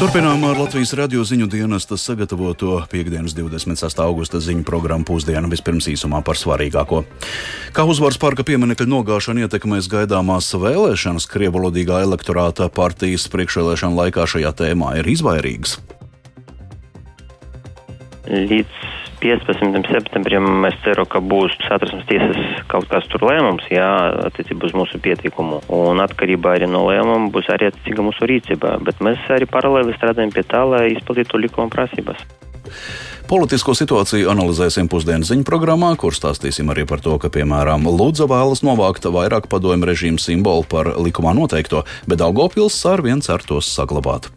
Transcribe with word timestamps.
Turpinām 0.00 0.40
ar 0.48 0.56
Latvijas 0.56 0.94
radio 0.96 1.20
ziņu 1.28 1.44
dienesta 1.52 1.98
sagatavoto 2.00 2.78
piekdienas 2.88 3.34
26. 3.36 3.98
augusta 4.00 4.38
ziņu 4.40 4.64
programmu 4.64 5.04
pusdienu 5.04 5.50
vispirms 5.52 5.90
īsumā 5.92 6.22
par 6.24 6.40
svarīgāko. 6.40 7.02
Kā 7.76 7.84
uzvaras 7.84 8.16
parka 8.16 8.40
pieminekļa 8.48 8.86
nogāšana 8.88 9.44
ietekmēs 9.44 9.90
gaidāmās 9.92 10.48
vēlēšanas, 10.56 11.28
krievalodīgā 11.28 12.00
elektorāta 12.06 12.70
partijas 12.72 13.28
priekšvēlēšana 13.28 14.00
laikā 14.00 14.24
šajā 14.24 14.54
tēmā 14.62 14.94
ir 15.02 15.12
izvairīgas. 15.12 15.76
Līdz 18.24 18.79
15. 19.20 19.84
septembrim 19.92 20.64
es 20.68 20.76
ceru, 20.84 21.04
ka 21.04 21.20
būs 21.20 21.52
satversmes 21.66 22.06
tiesas 22.08 22.40
kaut 22.72 22.88
kāds 22.88 23.08
tur 23.12 23.26
lēmums, 23.28 23.66
jā, 23.72 23.88
attiecībā 24.30 24.70
uz 24.70 24.76
mūsu 24.76 25.00
pieteikumu. 25.04 25.60
Un 25.76 26.00
atkarībā 26.00 26.56
arī 26.56 26.70
no 26.70 26.86
lēmuma 26.88 27.28
būs 27.34 27.50
arī 27.52 27.68
attiecīga 27.68 28.06
mūsu 28.06 28.28
rīcība. 28.30 28.78
Bet 28.86 29.02
mēs 29.04 29.20
arī 29.32 29.48
paralēli 29.50 29.96
strādājam 29.98 30.32
pie 30.32 30.44
tā, 30.48 30.64
lai 30.64 30.86
izpildītu 30.94 31.42
likuma 31.44 31.68
prasības. 31.72 32.24
Politisko 33.30 33.76
situāciju 33.78 34.30
analizēsim 34.32 34.88
pusdienas 34.90 35.30
ziņu 35.30 35.44
programmā, 35.46 35.92
kur 36.00 36.16
stāstīsim 36.16 36.72
arī 36.72 36.82
par 36.88 37.02
to, 37.04 37.14
ka, 37.22 37.30
piemēram, 37.30 37.86
Lūdza 37.86 38.26
vēlas 38.30 38.64
novākt 38.66 39.06
vairāk 39.06 39.46
padomju 39.52 39.86
režīmu 39.86 40.18
simbolu 40.18 40.66
par 40.66 40.96
likumā 40.98 41.36
noteikto, 41.38 41.84
bet 42.10 42.24
Daugopils 42.24 42.80
ar 42.90 43.04
viens 43.06 43.30
ar 43.30 43.46
tos 43.46 43.70
saglabāt. 43.70 44.32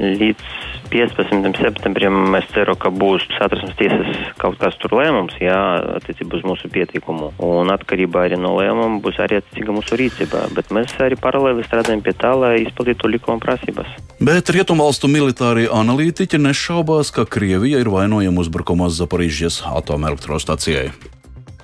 Līdz 0.00 0.44
15. 0.90 1.58
septembrim 1.60 2.34
es 2.38 2.46
ceru, 2.54 2.74
ka 2.80 2.88
būs 2.90 3.26
satversmes 3.36 3.76
tiesas 3.78 4.16
kaut 4.40 4.56
kāds 4.58 4.78
tur 4.80 4.96
lēmums, 4.96 5.36
jā, 5.42 5.58
attiecībā 6.00 6.40
uz 6.40 6.46
mūsu 6.48 6.70
pieteikumu. 6.72 7.30
Un 7.44 7.70
atkarībā 7.74 8.24
arī 8.26 8.40
no 8.40 8.54
lēmuma 8.56 9.02
būs 9.04 9.20
arī 9.22 9.38
attiecīga 9.42 9.76
mūsu 9.76 10.00
rīcība. 10.00 10.46
Bet 10.56 10.72
mēs 10.74 10.96
arī 11.04 11.20
paralēli 11.20 11.66
strādājam 11.68 12.02
pie 12.06 12.16
tā, 12.16 12.32
lai 12.32 12.56
izpildītu 12.64 13.12
likuma 13.12 13.38
prasības. 13.44 13.92
Bet 14.24 14.50
rietumvalstu 14.56 15.12
militārie 15.12 15.68
analītiķi 15.68 16.40
nešaubās, 16.48 17.12
ka 17.14 17.28
Krievija 17.28 17.84
ir 17.84 17.92
vainojama 17.92 18.42
uzbrukumos 18.42 18.96
Zaporīžas 18.98 19.62
atomelektrostacijai. 19.68 20.90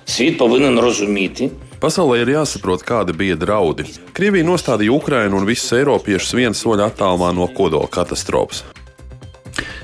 Світ 0.06 0.38
повинен 0.38 0.80
розуміти, 0.80 1.50
Pasaulē 1.82 2.20
ir 2.22 2.28
jāsaprot, 2.30 2.84
kādi 2.86 3.10
bija 3.18 3.34
draudi. 3.34 3.82
Krievija 4.14 4.46
nostādīja 4.46 4.94
Ukrainu 4.94 5.40
un 5.40 5.48
visus 5.48 5.72
eiropiešus 5.74 6.36
viens 6.38 6.60
soļa 6.62 6.86
attālumā 6.92 7.32
no 7.34 7.48
kodola 7.50 7.90
katastrofas. 7.90 8.62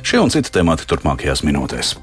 Šie 0.07 0.23
un 0.23 0.31
citi 0.31 0.55
temati 0.55 0.87
turpmākajās 0.87 1.43
minūtēs. 1.43 1.97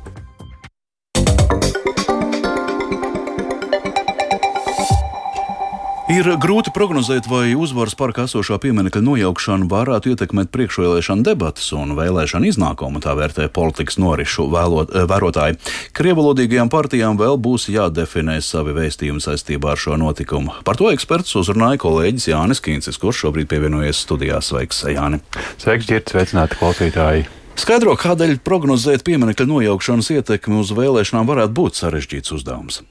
Ir 6.11 6.27
grūti 6.43 6.73
prognozēt, 6.75 7.29
vai 7.31 7.53
uzvaras 7.55 7.95
parka 7.95 8.25
esošā 8.27 8.57
pieminiekta 8.59 8.99
nojaukšana 9.05 9.69
varētu 9.71 10.11
ietekmēt 10.11 10.49
priekšvēlēšana 10.51 11.23
debatas 11.29 11.69
un 11.77 11.93
vēlēšana 11.95 12.49
iznākumu, 12.51 12.99
tā 13.05 13.15
vērtē 13.15 13.47
politikas 13.55 14.01
norišu 14.03 14.49
vēlot, 14.51 14.91
eh, 14.91 15.07
vērotāji. 15.07 15.61
Krievalodīgajām 15.95 16.73
partijām 16.73 17.21
vēl 17.21 17.39
būs 17.39 17.69
jādefinē 17.71 18.41
savi 18.43 18.75
vēstījumi 18.75 19.23
saistībā 19.23 19.71
ar 19.71 19.79
šo 19.79 19.95
notikumu. 20.03 20.51
Par 20.67 20.75
to 20.75 20.91
eksperts 20.91 21.39
uzrunāja 21.39 21.79
kolēģis 21.79 22.27
Jānis 22.35 22.65
Kīncis, 22.65 22.99
kurš 22.99 23.23
šobrīd 23.29 23.47
pievienojies 23.47 24.03
studijā. 24.03 24.43
Sveiks, 24.43 24.83
Jāni! 24.91 25.23
Sveiks, 25.63 25.87
ģērts, 25.87 26.11
sveicināti 26.11 26.59
klausītāji! 26.59 27.27
Skaidro, 27.55 27.95
kādēļ 27.95 28.41
prognozēt 28.43 29.07
pieminiekta 29.07 29.47
nojaukšanas 29.47 30.11
ietekmi 30.11 30.59
uz 30.59 30.75
vēlēšanām 30.75 31.31
varētu 31.31 31.55
būt 31.55 31.79
sarežģīts 31.79 32.35
uzdevums. 32.35 32.83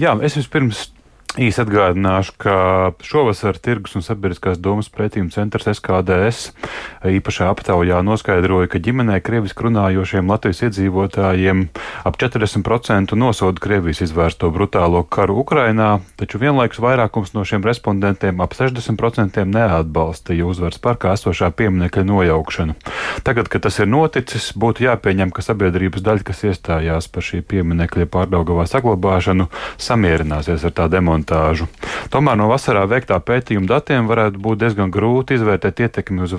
Jā, 0.00 0.16
es 0.24 0.40
vispirms 0.40 0.94
Īsi 1.34 1.64
atgādināšu, 1.64 2.36
ka 2.38 2.56
šovasar 3.02 3.56
Tirgus 3.58 3.96
un 3.98 4.04
Sabiedriskās 4.06 4.60
domas 4.62 4.86
pētījuma 4.94 5.32
centrs 5.34 5.66
SKDS 5.66 6.52
īpašā 7.10 7.48
aptaujā 7.50 7.98
noskaidroja, 8.06 8.68
ka 8.70 8.78
ģimenē 8.78 9.16
krieviski 9.18 9.66
runājošiem 9.66 10.30
Latvijas 10.30 10.62
iedzīvotājiem 10.68 11.64
ap 12.06 12.18
40% 12.22 13.18
nosoda 13.18 13.62
Krievijas 13.64 14.04
izvērsto 14.06 14.52
brutālo 14.54 15.00
karu 15.02 15.40
Ukrainā, 15.42 15.96
taču 16.14 16.38
vienlaikus 16.38 16.78
vairākums 16.78 17.34
no 17.34 17.42
šiem 17.42 17.66
respondentiem 17.66 18.38
ap 18.38 18.54
60% 18.54 19.42
neatbalstīja 19.42 20.46
uzvaras 20.46 20.78
parkā 20.78 21.16
esošā 21.18 21.50
pieminiekļa 21.50 22.06
nojaukšanu. 22.12 22.78
Tagad, 23.26 23.50
kad 23.50 23.66
tas 23.66 23.80
ir 23.82 23.90
noticis, 23.90 24.52
būtu 24.54 24.86
jāpieņem, 24.86 25.34
ka 25.34 25.42
sabiedrības 25.42 26.06
daļa, 26.06 26.28
kas 26.30 26.46
iestājās 26.46 27.10
par 27.10 27.26
šī 27.26 27.42
pieminiekļa 27.42 28.06
pārdaugavā 28.14 28.70
saglabāšanu, 28.70 29.50
samierināsies 29.82 30.70
ar 30.70 30.78
tā 30.78 30.86
demonstrāciju 30.94 31.23
demontāžu. 31.24 31.66
Tomēr 32.10 32.36
no 32.36 32.48
vasarā 32.48 32.86
veiktā 32.86 33.18
pētījuma 33.20 33.66
datiem 33.66 34.06
varētu 34.06 34.38
būt 34.38 34.58
diezgan 34.60 34.90
grūti 34.90 35.34
izvērtēt 35.34 35.80
ietekmi 35.80 36.22
uz, 36.22 36.32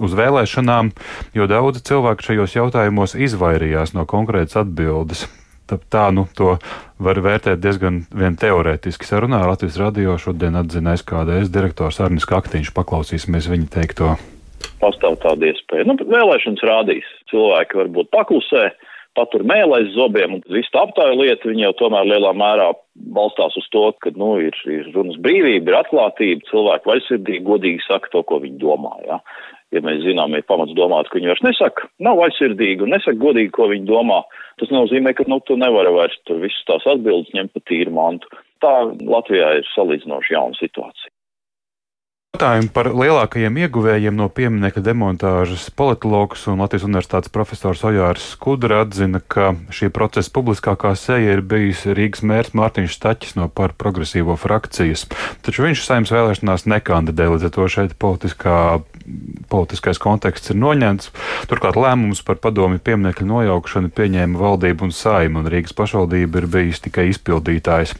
uz 0.00 0.12
vēlēšanām, 0.14 0.92
jo 1.34 1.46
daudzi 1.46 1.82
cilvēki 1.82 2.22
šajos 2.22 2.56
jautājumos 2.56 3.14
izvairījās 3.14 3.94
no 3.94 4.06
konkrētas 4.06 4.56
atbildes. 4.62 5.28
Tā, 5.66 5.78
tā 5.78 6.10
nu, 6.10 6.26
to 6.34 6.58
var 6.98 7.18
vērtēt 7.22 7.60
diezgan 7.62 8.04
vien 8.10 8.36
teorētiski. 8.36 9.06
Sarunā 9.06 9.46
Latvijas 9.46 9.78
radio 9.78 10.18
šodien 10.18 10.56
atzina 10.58 10.96
SKDS 10.96 11.52
direktors 11.54 12.00
Arnis 12.02 12.26
Kaktīņš. 12.26 12.74
Paklausīsimies 12.74 13.48
viņa 13.48 13.68
teikto. 13.70 14.16
Pastāv 14.82 15.20
tāda 15.22 15.46
iespēja. 15.46 15.86
Nu, 15.86 15.94
vēlēšanas 15.94 16.66
rādīs. 16.66 17.06
Cilvēki 17.30 17.78
varbūt 17.78 18.10
paklusē, 18.10 18.72
patur 19.18 19.44
mēlēs 19.48 19.92
zobiem 19.96 20.38
un 20.38 20.42
visu 20.52 20.78
aptāju 20.78 21.18
lietu, 21.20 21.50
viņi 21.50 21.66
jau 21.66 21.72
tomēr 21.82 22.08
lielā 22.08 22.32
mērā 22.36 22.68
balstās 23.16 23.56
uz 23.60 23.66
to, 23.74 23.84
ka, 24.04 24.12
nu, 24.18 24.34
ir, 24.48 24.56
ir 24.68 24.88
runas 24.94 25.18
brīvība, 25.24 25.70
ir 25.70 25.78
atklātība, 25.80 26.46
cilvēki 26.50 26.90
vaļsirdīgi, 26.90 27.44
godīgi 27.48 27.84
saka 27.86 28.12
to, 28.12 28.24
ko 28.28 28.40
viņi 28.44 28.60
domā, 28.62 28.94
jā. 29.08 29.20
Ja 29.72 29.80
mēs 29.80 30.02
zinām, 30.04 30.34
ir 30.36 30.44
pamats 30.44 30.74
domāt, 30.76 31.08
ka 31.08 31.16
viņi 31.16 31.30
vairs 31.30 31.44
nesaka, 31.46 31.88
nav 32.04 32.18
vaļsirdīgi 32.20 32.84
un 32.84 32.92
nesaka 32.92 33.16
godīgi, 33.22 33.54
ko 33.56 33.70
viņi 33.70 33.88
domā, 33.88 34.20
tas 34.60 34.72
nozīmē, 34.74 35.14
ka, 35.16 35.24
nu, 35.32 35.40
tu 35.48 35.56
nevari 35.60 35.94
vairs 35.96 36.18
tur 36.28 36.42
visas 36.44 36.68
tās 36.68 36.84
atbildes 36.92 37.32
ņemt 37.36 37.54
pa 37.56 37.64
tīru 37.70 37.94
mantu. 37.96 38.28
Tā 38.62 38.74
Latvijā 39.00 39.48
ir 39.58 39.68
salīdzinoši 39.72 40.36
jauna 40.36 40.60
situācija. 40.60 41.12
Jautājumu 42.32 42.70
par 42.72 42.88
lielākajiem 42.96 43.58
ieguvējiem 43.60 44.14
no 44.16 44.24
pieminiekta 44.32 44.80
demontāžas 44.80 45.66
politologs 45.76 46.46
un 46.48 46.62
Latvijas 46.64 46.86
universitātes 46.86 47.28
profesors 47.28 47.82
Ojārs 47.84 48.30
Skudra 48.32 48.78
atzina, 48.86 49.20
ka 49.20 49.50
šī 49.68 49.90
procesa 49.92 50.32
publiskākā 50.32 50.94
seja 50.96 51.36
ir 51.36 51.42
bijis 51.44 51.84
Rīgas 51.84 52.24
mērs 52.24 52.54
Mārtiņš 52.56 52.96
Staķis 52.96 53.36
no 53.36 53.50
par 53.52 53.76
progresīvo 53.76 54.38
frakcijas, 54.40 55.04
taču 55.44 55.66
viņš 55.66 55.84
saimnes 55.84 56.14
vēlēšanās 56.16 56.64
nekandidē, 56.72 57.28
līdz 57.34 57.50
ar 57.50 57.54
to 57.58 57.68
šeit 57.76 57.94
politiskā 58.00 58.56
politiskais 59.52 60.00
konteksts 60.00 60.52
ir 60.52 60.58
noņemts. 60.60 61.10
Turklāt 61.50 61.76
lēmums 61.78 62.22
par 62.26 62.38
padomi 62.42 62.80
pieminiekļu 62.82 63.26
nojaukšanu 63.28 63.92
pieņēma 63.96 64.40
valdība 64.40 64.86
un 64.86 64.94
saima, 64.96 65.42
un 65.42 65.50
Rīgas 65.52 65.74
pašvaldība 65.76 66.42
ir 66.42 66.48
bijis 66.52 66.82
tikai 66.84 67.08
izpildītājs. 67.10 67.94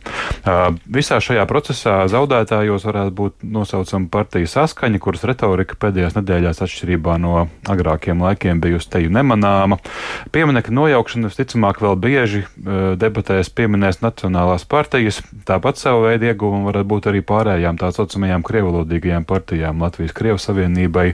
Visā 0.97 1.20
šajā 1.22 1.44
procesā 1.50 1.99
zaudētājos 2.12 2.87
varētu 2.88 3.16
būt 3.19 3.47
nosaucama 3.59 4.10
partija 4.22 4.47
saskaņa, 4.47 5.00
kuras 5.03 5.25
retorika 5.27 5.75
pēdējās 5.83 6.15
nedēļās 6.15 6.62
atšķirībā 6.62 7.19
no 7.19 7.49
agrākiem 7.71 8.22
laikiem 8.22 8.60
bijusi 8.62 8.91
teju 8.94 9.10
nemanāma. 9.10 9.81
Pieminiekļu 10.34 10.77
nojaukšana 10.78 11.31
visticamāk 11.31 11.83
vēl 11.83 11.99
bieži 11.99 12.44
debatēs 13.03 13.50
pieminēs 13.50 13.99
nacionālās 14.05 14.65
partijas, 14.71 15.21
tāpat 15.49 15.82
savu 15.82 16.06
veidu 16.06 16.31
ieguvumu 16.31 16.71
varētu 16.71 16.91
būt 16.94 17.11
arī 17.11 17.25
pārējām 17.27 17.81
tā 17.81 17.91
saucamajām 17.97 18.47
krievalodīgajām 18.47 19.27
partijām 19.27 19.82
Latvijas 19.82 20.15
Krievu 20.15 20.38
Savienībai 20.43 21.09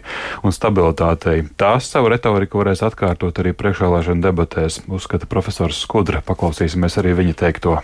un 0.44 0.52
stabilitātei. 0.54 1.46
Tās 1.56 1.88
savu 1.88 2.12
retoriku 2.12 2.60
varēs 2.60 2.84
atkārtot 2.84 3.40
arī 3.40 3.54
priekšvēlēšana 3.56 4.26
debatēs, 4.28 4.82
uzskata 4.88 5.30
profesors 5.30 5.80
Skudra. 5.80 6.20
Paklausīsimies 6.26 7.00
arī 7.00 7.16
viņa 7.22 7.38
teikto 7.46 7.78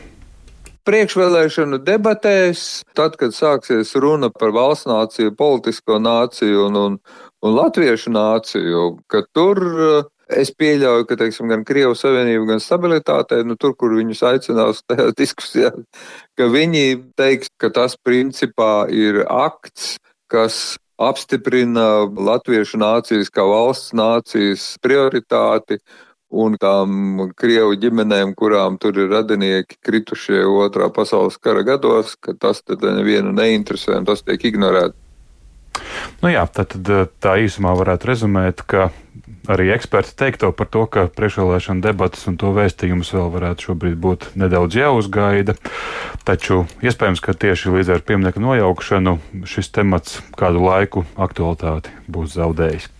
priekšvēlēšanu 0.88 1.80
debatēs, 1.84 2.84
tad, 2.96 3.18
kad 3.20 3.34
sāksies 3.36 3.94
runa 4.00 4.30
par 4.32 4.52
valsts 4.54 4.88
nāciju, 4.88 5.34
politisko 5.38 5.98
nāciju 6.02 6.68
un, 6.68 6.80
un, 6.80 6.98
un 7.44 7.56
latviešu 7.56 8.12
nāciju, 8.14 8.84
ka 9.10 9.24
tur 9.36 9.62
es 10.32 10.52
pieļauju, 10.56 11.06
ka 11.08 11.18
teiksim, 11.20 11.48
gan 11.52 11.64
Krievijas 11.68 12.04
Savienība, 12.04 12.46
gan 12.54 12.62
stabilitātei, 12.62 13.42
nu, 13.46 13.56
tur, 13.60 13.74
kur 13.76 13.96
viņus 13.96 14.22
aicinās 14.30 14.84
tajā 14.88 15.10
diskusijā, 15.20 15.72
ka 16.38 16.48
viņi 16.52 16.86
teiks, 17.18 17.52
ka 17.60 17.72
tas 17.74 17.96
principā 18.00 18.86
ir 18.92 19.24
akts, 19.28 19.96
kas 20.32 20.76
apstiprina 21.00 22.06
latviešu 22.06 22.78
nācijas 22.78 23.32
kā 23.34 23.44
valsts 23.48 23.94
nācijas 23.98 24.74
prioritāti 24.82 25.80
un 26.34 26.58
tām 26.60 27.22
krievu 27.38 27.76
ģimenēm, 27.80 28.34
kurām 28.38 28.78
tur 28.82 28.98
ir 28.98 29.12
radinieki 29.12 29.78
kritušie 29.84 30.42
otrā 30.48 30.90
pasaules 30.94 31.38
kara 31.38 31.64
gados, 31.66 32.16
ka 32.20 32.34
tas 32.38 32.62
tad 32.62 32.84
nevienu 32.84 33.34
neinteresē 33.36 34.00
un 34.00 34.08
tas 34.08 34.24
tiek 34.26 34.50
ignorēts. 34.50 34.98
Nu 36.22 36.30
jā, 36.30 36.44
tad, 36.46 36.76
tā 37.20 37.34
īsumā 37.42 37.74
varētu 37.76 38.08
rezumēt, 38.08 38.62
ka 38.70 38.88
arī 39.50 39.68
eksperti 39.74 40.14
teikto 40.16 40.50
par 40.56 40.70
to, 40.72 40.84
ka 40.88 41.06
priekšvēlēšana 41.12 41.84
debatas 41.84 42.24
un 42.30 42.38
to 42.40 42.52
vēstījumus 42.56 43.12
vēl 43.16 43.28
varētu 43.34 43.68
šobrīd 43.68 43.98
būt 44.00 44.30
nedaudz 44.40 44.78
jāuzgaida. 44.78 45.56
Taču 46.24 46.64
iespējams, 46.84 47.20
ka 47.24 47.36
tieši 47.36 47.74
līdz 47.76 47.94
ar 47.96 48.04
pieminiektu 48.06 48.44
nojaukšanu 48.44 49.18
šis 49.50 49.72
temats 49.74 50.20
kādu 50.38 50.64
laiku 50.64 51.04
aktualitāti 51.20 51.92
būs 52.08 52.38
zaudējis. 52.38 52.93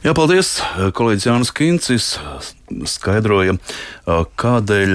Jā, 0.00 0.14
paldies. 0.16 0.54
Kolēģis 0.96 1.26
Jānis 1.28 1.50
Kincis 1.52 2.14
skaidroja, 2.88 3.56
kādēļ, 4.40 4.94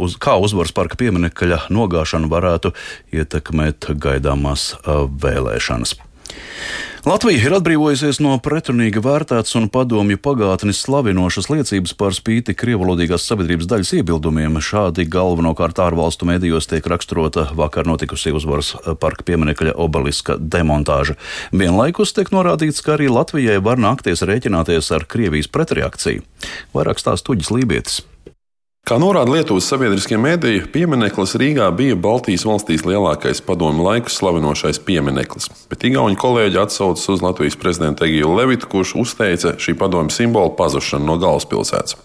uz, 0.00 0.16
kā 0.18 0.34
uzvaras 0.42 0.74
parka 0.74 0.98
pieminiekļa 0.98 1.68
nogāšana 1.74 2.30
varētu 2.32 2.72
ietekmēt 3.14 3.92
gaidāmās 4.00 4.72
vēlēšanas. 5.22 5.94
Latvija 7.08 7.40
ir 7.40 7.54
atbrīvojusies 7.56 8.18
no 8.20 8.34
pretrunīgi 8.44 9.00
vērtētas 9.00 9.54
un 9.56 9.70
padomju 9.72 10.18
pagātnes 10.20 10.82
slavinošas 10.84 11.46
liecības 11.48 11.94
par 11.96 12.12
spīti 12.12 12.52
krievalodīgās 12.52 13.24
sabiedrības 13.30 13.68
daļas 13.70 13.92
iebildumiem. 13.96 14.58
Šādi 14.60 15.06
galvenokārt 15.08 15.80
ārvalstu 15.80 16.28
medijos 16.28 16.68
tiek 16.68 16.84
raksturota 16.92 17.46
vakar 17.56 17.88
notikusi 17.88 18.34
uzvaras 18.36 18.74
parka 19.00 19.24
pieminekļa 19.24 19.78
obeliska 19.80 20.36
demontāža. 20.36 21.16
Vienlaikus 21.48 22.12
tiek 22.12 22.28
norādīts, 22.34 22.84
ka 22.84 22.98
arī 22.98 23.08
Latvijai 23.14 23.56
var 23.64 23.80
nākties 23.80 24.26
rēķināties 24.28 24.92
ar 24.92 25.08
Krievijas 25.08 25.48
pretreakciju. 25.48 26.28
Vairāk 26.76 27.00
stāsta 27.00 27.30
Tuģis 27.30 27.54
Lībietis. 27.56 28.02
Kā 28.88 28.96
norāda 28.96 29.34
Lietuvas 29.34 29.66
sabiedriskie 29.68 30.16
mediji, 30.16 30.62
piemineklis 30.72 31.34
Rīgā 31.36 31.66
bija 31.76 31.96
Baltijas 32.00 32.46
valstīs 32.48 32.86
lielākais 32.88 33.42
padomu 33.44 33.82
laiku 33.84 34.08
slavinošais 34.08 34.78
piemineklis, 34.80 35.50
bet 35.68 35.82
Igauni 35.84 36.16
kolēģi 36.16 36.56
atsaucas 36.62 37.04
uz 37.12 37.20
Latvijas 37.20 37.58
prezidentu 37.60 38.06
Egiju 38.06 38.30
Levitu, 38.38 38.70
kurš 38.72 38.94
uzteica 39.02 39.52
šī 39.60 39.74
padomu 39.76 40.08
simbolu 40.08 40.54
pazušanu 40.56 41.04
no 41.04 41.18
galvaspilsētas. 41.20 41.98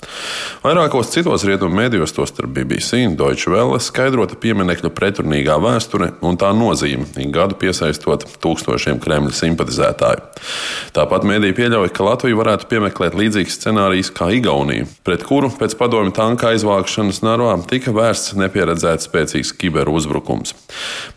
Vairākos 0.66 1.14
citos 1.14 1.46
rietumu 1.48 1.78
medijos, 1.78 2.12
tostarp 2.18 2.52
BBC 2.52 3.00
un 3.08 3.16
Deutsche 3.16 3.54
Welle, 3.54 3.80
skaidrota 3.80 4.36
pieminekļa 4.44 4.92
pretrunīgā 4.92 5.56
vēsture 5.64 6.12
un 6.20 6.42
tā 6.42 6.52
nozīme, 6.52 7.08
ik 7.16 7.32
gadu 7.32 7.56
piesaistot 7.64 8.28
tūkstošiem 8.44 9.00
Kremļa 9.00 9.32
simpatizētāju. 9.40 10.28
Tāpat 11.00 11.32
mediji 11.32 11.56
pieļauj, 11.62 11.94
ka 11.96 12.10
Latvija 12.12 12.42
varētu 12.44 12.68
piemeklēt 12.76 13.16
līdzīgs 13.24 13.62
scenārijs 13.62 14.12
kā 14.12 14.34
Igaunija, 14.36 14.92
pret 15.08 15.24
kuru 15.24 15.48
pēc 15.56 15.80
padomu 15.80 16.12
tanka 16.12 16.52
aizvākt 16.52 16.73
savākšanas 16.74 17.22
narvā 17.24 17.54
tika 17.70 17.94
vērsts 17.94 18.34
nepieredzēts 18.40 19.08
spēcīgs 19.08 19.54
kiberuzbrukums. 19.60 20.54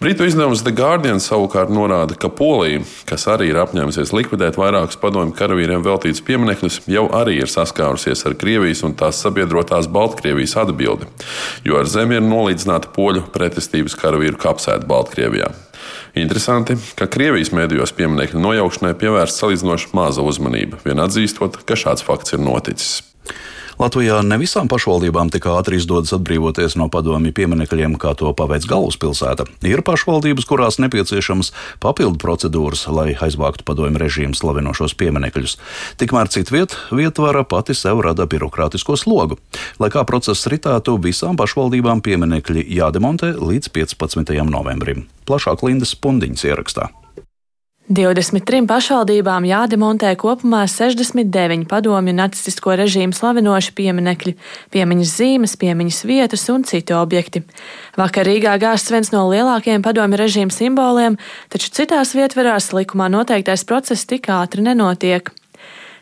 Britu 0.00 0.26
izdevums 0.28 0.62
The 0.64 0.74
Guardian 0.76 1.20
savukārt 1.22 1.72
norāda, 1.72 2.16
ka 2.18 2.28
Polija, 2.28 2.82
kas 3.08 3.26
arī 3.30 3.50
ir 3.50 3.60
apņēmusies 3.62 4.12
likvidēt 4.12 4.58
vairākus 4.60 5.00
padomju 5.00 5.36
karavīriem 5.36 5.84
veltītus 5.84 6.24
pieminekļus, 6.26 6.82
jau 6.92 7.06
arī 7.16 7.40
ir 7.40 7.52
saskārusies 7.52 8.26
ar 8.28 8.36
Krievijas 8.36 8.84
un 8.86 8.96
tās 8.98 9.22
sabiedrotās 9.24 9.88
Baltkrievijas 9.88 10.56
atbildi, 10.60 11.08
jo 11.64 11.80
ar 11.80 11.88
zemi 11.88 12.18
ir 12.18 12.26
nolīdzināta 12.26 12.92
poļu 12.96 13.26
pretestības 13.32 13.96
karavīru 13.96 14.40
kapsēta 14.40 14.86
Baltkrievijā. 14.88 15.52
Interesanti, 16.16 16.76
ka 16.96 17.08
Krievijas 17.12 17.52
mēdījos 17.54 17.92
pieminiektu 17.96 18.40
nojaukšanai 18.40 18.96
pievērsta 18.98 19.44
salīdzinoši 19.44 19.92
maza 19.96 20.24
uzmanība, 20.24 20.80
vien 20.84 21.00
atzīstot, 21.04 21.60
ka 21.68 21.76
šāds 21.78 22.04
fakts 22.04 22.36
ir 22.36 22.42
noticis. 22.44 23.02
Latvijā 23.76 24.23
ne 24.25 24.38
visām 24.40 24.70
pašvaldībām 24.73 25.28
tik 25.28 25.44
ātri 25.52 25.76
izdodas 25.76 26.14
atbrīvoties 26.17 26.78
no 26.81 26.87
padomju 26.88 27.34
pieminekļiem, 27.37 27.99
kā 28.00 28.14
to 28.17 28.32
paveic 28.32 28.64
galvaspilsēta. 28.70 29.44
Ir 29.69 29.84
pašvaldības, 29.84 30.49
kurās 30.49 30.81
nepieciešamas 30.81 31.52
papildu 31.84 32.17
procedūras, 32.23 32.87
lai 32.88 33.12
aizvāktu 33.12 33.69
padomju 33.69 34.00
režīmu 34.00 34.38
slavinošos 34.38 34.96
pieminekļus. 34.96 35.58
Tikmēr 36.00 36.32
citviet 36.32 36.78
vietvara 36.88 37.44
pati 37.44 37.76
sev 37.76 38.00
rada 38.06 38.25
birokrātisko 38.25 38.96
slogu. 38.96 39.37
Lai 39.76 39.93
kā 39.93 40.08
process 40.08 40.49
ritētu, 40.49 40.96
visām 40.96 41.37
pašvaldībām 41.37 42.00
pieminekļi 42.00 42.64
jādemontē 42.81 43.34
līdz 43.37 43.75
15. 43.76 44.38
novembrim. 44.49 45.05
Plašāk 45.28 45.69
Lindas 45.69 45.93
Pundiņas 46.00 46.49
ierakstā. 46.49 46.88
23 47.86 48.64
pašvaldībām 48.66 49.44
jādemontē 49.46 50.08
kopumā 50.18 50.64
69 50.66 51.68
padomju 51.70 52.14
nacistisko 52.18 52.74
režīmu 52.80 53.14
slavinoši 53.14 53.70
pieminekļi, 53.78 54.32
piemiņas 54.74 55.12
zīmes, 55.20 55.54
piemiņas 55.60 56.00
vietas 56.10 56.48
un 56.50 56.64
citi 56.66 56.96
objekti. 56.98 57.44
Vakar 57.94 58.26
Rīgā 58.26 58.56
gāzts 58.58 58.90
viens 58.90 59.12
no 59.14 59.22
lielākajiem 59.30 59.86
padomju 59.86 60.18
režīmu 60.18 60.50
simboliem, 60.50 61.14
taču 61.46 61.70
citās 61.78 62.16
vietverās 62.18 62.72
likumā 62.74 63.06
noteiktais 63.14 63.62
process 63.68 64.02
tik 64.10 64.26
ātri 64.34 64.66
nenotiek. 64.66 65.30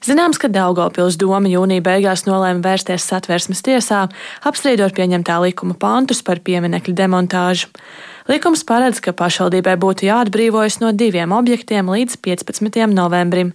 Zināms, 0.04 0.40
ka 0.40 0.48
Daugopils 0.48 1.20
doma 1.20 1.52
jūnija 1.52 1.84
beigās 1.84 2.25
nolēma 2.25 2.64
vērsties 2.64 3.04
satversmes 3.12 3.60
tiesā, 3.64 4.06
apstrīdot 4.48 4.96
pieņemtā 4.96 5.37
likuma 5.44 5.76
pantus 5.76 6.25
par 6.25 6.40
pieminekļu 6.44 6.96
demontāžu. 6.96 7.69
Likums 8.25 8.62
paredz, 8.65 9.03
ka 9.05 9.12
pašvaldībai 9.12 9.75
būtu 9.76 10.06
jāatbrīvojas 10.06 10.79
no 10.81 10.94
diviem 10.97 11.32
objektiem 11.37 11.91
līdz 11.93 12.17
15. 12.25 12.79
novembrim. 12.88 13.50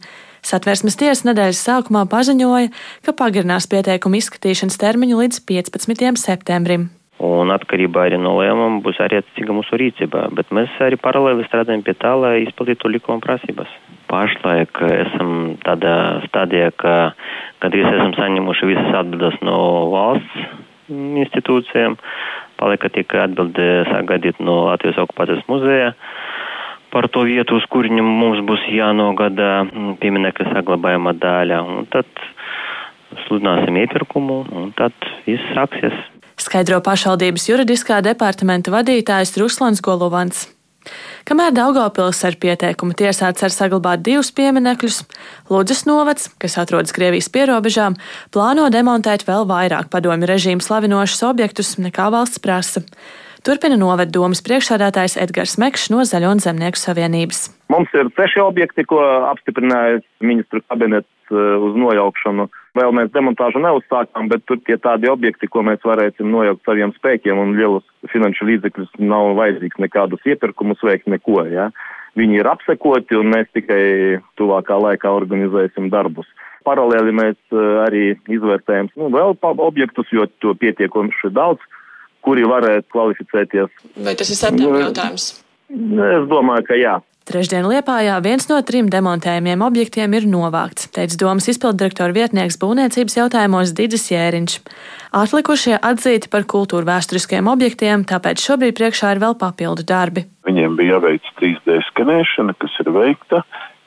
Satversmes 0.46 0.94
tiesa 1.00 1.26
nedēļas 1.32 1.62
sākumā 1.66 2.04
paziņoja, 2.12 2.70
ka 3.02 3.16
pagarinās 3.18 3.66
pieteikumu 3.72 4.20
izskatīšanas 4.20 4.78
termiņu 4.78 5.18
līdz 5.24 5.42
15. 5.50 6.22
septembrim. 6.22 6.86
Un 7.18 7.50
atkarībā 7.50 8.06
arī 8.12 8.22
no 8.22 8.36
lēmuma 8.38 8.84
būs 8.86 9.02
arī 9.02 9.24
attiecīga 9.24 9.58
mūsu 9.58 9.82
rīcība, 9.82 10.28
bet 10.38 10.54
mēs 10.54 10.78
arī 10.86 11.02
paralēli 11.02 11.50
strādājam 11.50 11.82
pie 11.82 11.98
tā, 11.98 12.14
lai 12.22 12.36
izpildītu 12.46 12.94
likuma 12.94 13.26
prasības. 13.26 13.74
Pašlaik 14.14 14.86
esam 14.86 15.58
tādā 15.66 15.98
stadijā, 16.30 16.70
ka 16.78 16.96
gandrīz 17.66 17.90
esam 17.90 18.14
saņemuši 18.22 18.70
visas 18.70 19.02
atbildes 19.02 19.42
no 19.42 19.58
valsts 19.98 20.46
institūcijām. 20.90 21.98
Palika 22.60 22.92
tikai 22.92 23.24
atbildi 23.28 23.68
sagaidīt 23.90 24.42
no 24.44 24.66
Latvijas 24.68 25.00
okupācijas 25.06 25.46
muzeja 25.48 25.94
par 26.90 27.08
to 27.14 27.24
vietu, 27.28 27.60
uz 27.60 27.66
kuriņu 27.70 28.04
mums 28.04 28.42
būs 28.50 28.66
jānogada 28.74 29.64
pieminekļa 30.02 30.54
saglabājuma 30.56 31.14
daļa. 31.22 31.60
Un 31.62 31.90
tad 31.94 32.10
sludināsim 33.26 33.78
iepirkumu, 33.84 34.40
un 34.52 34.72
tad 34.78 34.96
viss 35.28 35.54
sāksies. 35.56 35.96
Skaidro 36.40 36.80
pašvaldības 36.84 37.50
juridiskā 37.50 38.00
departamenta 38.06 38.74
vadītājs 38.74 39.36
Ruslans 39.42 39.84
Golovans. 39.86 40.48
Kamēr 41.28 41.52
Daugopils 41.54 42.22
ar 42.26 42.38
pieteikumu 42.40 42.96
tiesāts 42.98 43.44
ar 43.46 43.54
saglabāt 43.54 44.02
divus 44.06 44.32
pieminekļus, 44.34 45.04
Ludzas 45.52 45.84
novads, 45.86 46.30
kas 46.42 46.58
atrodas 46.62 46.96
Krievijas 46.96 47.30
pierobežām, 47.34 48.00
plāno 48.34 48.70
demontēt 48.74 49.28
vēl 49.28 49.46
vairāk 49.50 49.92
padomju 49.94 50.32
režīmu 50.32 50.66
slavinošus 50.66 51.26
objektus 51.30 51.76
nekā 51.78 52.10
valsts 52.16 52.42
prasa. 52.42 52.86
Turpina 53.44 53.78
novada 53.80 54.12
domas 54.12 54.42
priekšsādātājs 54.44 55.20
Edgars 55.22 55.60
Mekšs 55.62 55.92
no 55.94 56.04
Zaļo 56.08 56.36
un 56.36 56.44
Zemnieku 56.44 56.80
savienības. 56.80 57.59
Mums 57.80 57.94
ir 57.96 58.10
seši 58.18 58.42
objekti, 58.44 58.84
ko 58.84 59.00
apstiprināja 59.30 60.02
ministru 60.20 60.60
kabinets 60.68 61.32
eh, 61.32 61.38
uz 61.64 61.78
nojaukšanu. 61.80 62.50
Vēl 62.76 62.92
mēs 62.98 63.14
demontāžu 63.14 63.62
neuzsākām, 63.64 64.28
bet 64.28 64.44
tur 64.50 64.60
tie 64.68 64.76
tādi 64.84 65.08
objekti, 65.08 65.48
ko 65.48 65.64
mēs 65.64 65.86
varēsim 65.88 66.28
nojaukt 66.28 66.68
saviem 66.68 66.92
spēkiem 66.98 67.40
un 67.40 67.56
lielus 67.56 67.88
finanšu 68.12 68.50
līdzekļus 68.50 69.00
nav 69.00 69.32
vajadzīgs 69.40 69.80
nekādus 69.80 70.28
iepirkumus 70.28 70.84
veikt, 70.84 71.08
neko. 71.08 71.46
Ja? 71.48 71.70
Viņi 72.20 72.42
ir 72.42 72.52
apsekoti 72.52 73.16
un 73.16 73.32
mēs 73.32 73.48
tikai 73.56 74.20
tuvākā 74.36 74.76
laikā 74.84 75.16
organizēsim 75.16 75.88
darbus. 75.94 76.28
Paralēli 76.68 77.16
mēs 77.16 77.40
eh, 77.56 77.68
arī 77.88 78.06
izvērtējam 78.28 78.92
nu, 79.00 79.08
vēl 79.16 79.38
objektus, 79.72 80.12
jo 80.12 80.28
to 80.44 80.52
pietiekoši 80.60 81.32
daudz 81.32 81.64
kuri 82.28 82.44
varētu 82.44 82.92
kvalificēties. 82.92 83.72
Vai 84.04 84.20
tas 84.20 84.28
ir 84.28 84.36
septembra 84.36 84.90
jautājums? 84.90 85.32
Es 85.70 86.28
domāju, 86.28 86.66
ka 86.68 86.76
jā. 86.76 86.98
Trešdien 87.30 87.68
Liepājā 87.70 88.16
viens 88.26 88.48
no 88.50 88.56
trim 88.66 88.88
demontējumiem 88.90 89.62
objektiem 89.62 90.16
ir 90.18 90.24
novākts, 90.26 90.88
teica 90.96 91.20
domas 91.22 91.46
izpildirektora 91.52 92.16
vietnieks 92.16 92.58
būvniecības 92.58 93.18
jautājumos 93.20 93.74
Digis 93.78 94.08
Jēriņš. 94.10 94.56
Atlikušie 95.20 95.76
atzīti 95.78 96.32
par 96.34 96.48
kultūra 96.50 96.88
vēsturiskiem 96.88 97.52
objektiem, 97.52 98.08
tāpēc 98.10 98.42
šobrīd 98.42 98.80
priekšā 98.80 99.14
ir 99.14 99.22
vēl 99.22 99.38
papildu 99.38 99.86
darbi. 99.86 100.26
Viņiem 100.50 100.74
bija 100.80 100.98
jāveic 100.98 101.30
3D 101.38 101.78
skenēšana, 101.92 102.58
kas 102.58 102.82
ir 102.82 102.90
veikta. 102.98 103.44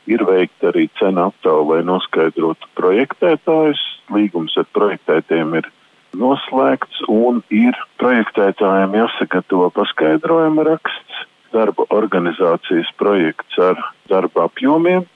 Ir 0.07 0.23
veikta 0.27 0.71
arī 0.71 0.87
cena 1.03 1.27
aptauja, 1.33 1.67
lai 1.67 1.83
noskaidrotu 1.91 2.71
projektētājus. 2.79 3.83
Līgums 4.15 4.55
ar 4.63 4.71
projektētājiem 4.79 5.59
ir 5.59 5.67
noslēgts 6.15 7.03
un 7.11 7.43
ir 7.51 7.75
projektētājiem 7.99 8.95
jāsagatavo 9.01 9.73
paskaidrojuma 9.75 10.67
raksts, 10.69 11.12
darba 11.53 11.87
organizācijas 11.95 12.91
projekts 13.01 13.59
ar 13.61 13.81
darba 14.11 14.49
apjomiem. 14.49 15.07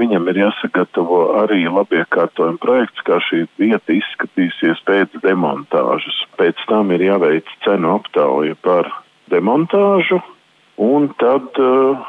Viņam 0.00 0.24
ir 0.32 0.38
jāsagatavo 0.40 1.18
arī 1.42 1.66
labiekārtojuma 1.68 2.60
projekts, 2.62 3.02
kā 3.04 3.18
šī 3.28 3.44
vieta 3.60 3.92
izskatīsies 3.92 4.80
pēc 4.88 5.18
demontāžas. 5.24 6.22
Pēc 6.40 6.62
tam 6.70 6.94
ir 6.96 7.04
jāveic 7.10 7.50
cenu 7.66 7.98
aptauja 7.98 8.56
par 8.64 8.88
demontāžu, 9.32 10.22
un 10.80 11.10
tad 11.20 11.60
uh, 11.60 12.00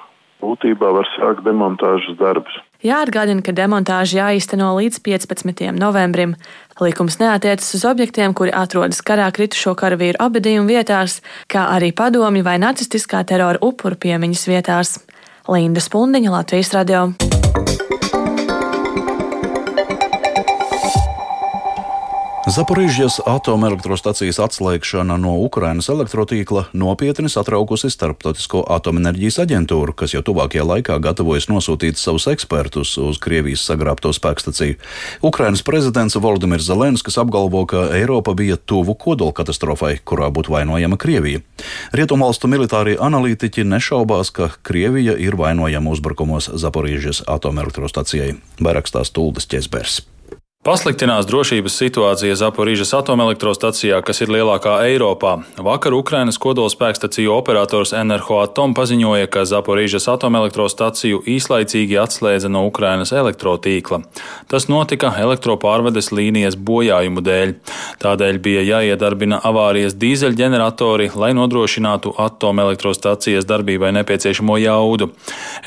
būtībā 0.44 0.94
var 0.96 1.10
sākt 1.18 1.44
demontāžas 1.44 2.16
darbus. 2.22 2.56
Jāatgādina, 2.84 3.40
ka 3.40 3.54
demontāža 3.56 4.18
jāīsteno 4.18 4.74
līdz 4.76 5.00
15. 5.06 5.72
novembrim. 5.78 6.36
Likums 6.84 7.16
neatiecas 7.22 7.70
uz 7.78 7.86
objektiem, 7.88 8.36
kuri 8.36 8.52
atrodas 8.52 9.00
karā 9.06 9.30
kritušo 9.32 9.72
karavīru 9.80 10.20
abadījumu 10.20 10.68
vietās, 10.68 11.22
kā 11.48 11.70
arī 11.78 11.94
padomju 11.96 12.44
vai 12.44 12.58
nacistiskā 12.60 13.24
terora 13.30 13.62
upuru 13.64 13.96
piemiņas 13.96 14.48
vietās. 14.52 14.98
Linda 15.48 15.84
Spundiņa, 15.84 16.36
Latvijas 16.36 16.76
radio. 16.76 17.08
Zaporīžas 22.44 23.22
atomelektrostacijas 23.24 24.36
atslēgšana 24.44 25.16
no 25.16 25.38
Ukrainas 25.46 25.88
elektrotīkla 25.88 26.66
nopietni 26.76 27.30
satraukusi 27.32 27.88
Starptautisko 27.88 28.66
atomenerģijas 28.76 29.40
aģentūru, 29.46 29.96
kas 29.96 30.12
jau 30.12 30.20
tuvākajā 30.28 30.66
laikā 30.68 30.98
gatavojas 31.06 31.48
nosūtīt 31.48 31.96
savus 32.02 32.28
ekspertus 32.28 32.98
uz 33.00 33.22
Krievijas 33.24 33.64
sagrābto 33.64 34.12
spēkstaciju. 34.12 34.76
Ukrainas 35.24 35.64
prezidents 35.64 36.20
Volodimirs 36.20 36.68
Zelenskis 36.68 37.16
apgalvo, 37.22 37.64
ka 37.64 37.88
Eiropa 37.96 38.36
bija 38.36 38.60
tuvu 38.60 38.98
kodolkatastrofai, 39.00 40.02
kurā 40.04 40.28
būtu 40.28 40.52
vainojama 40.58 41.00
Krievija. 41.00 41.40
Rietumvalstu 41.96 42.52
militārie 42.52 43.00
analītiķi 43.00 43.64
nešaubās, 43.72 44.36
ka 44.36 44.52
Krievija 44.68 45.16
ir 45.16 45.40
vainojama 45.40 45.96
uzbrukumos 45.96 46.52
Zaporīžas 46.60 47.24
atomelektrostacijai. 47.24 48.34
Vairāk 48.60 48.92
stāsta 48.92 49.16
Tuldas 49.16 49.48
Česbers. 49.48 50.04
Pasliktinās 50.64 51.26
drošības 51.28 51.76
situācija 51.76 52.38
Zaporīžas 52.40 52.94
atomelektrostacijā, 52.96 53.98
kas 54.00 54.22
ir 54.24 54.30
lielākā 54.32 54.78
Eiropā. 54.88 55.34
Vakar 55.60 55.92
Ukrainas 55.92 56.38
kodolspēkstaciju 56.40 57.34
operators 57.36 57.92
Enerhoatom 58.00 58.72
paziņoja, 58.72 59.28
ka 59.28 59.44
Zaporīžas 59.44 60.08
atomelektrostaciju 60.14 61.20
īslaicīgi 61.28 61.98
atslēdza 62.00 62.48
no 62.48 62.62
Ukrainas 62.70 63.12
elektrotīkla. 63.12 64.06
Tas 64.48 64.70
notika 64.72 65.12
elektropārvades 65.26 66.14
līnijas 66.16 66.56
bojājumu 66.56 67.26
dēļ. 67.28 67.52
Tādēļ 68.00 68.40
bija 68.48 68.64
jāiedarbina 68.70 69.42
avārijas 69.44 69.98
dīzeļģeneratori, 70.00 71.10
lai 71.20 71.34
nodrošinātu 71.36 72.16
atomelektrostacijas 72.24 73.50
darbībai 73.52 73.92
nepieciešamo 74.00 74.56
jaudu. 74.64 75.12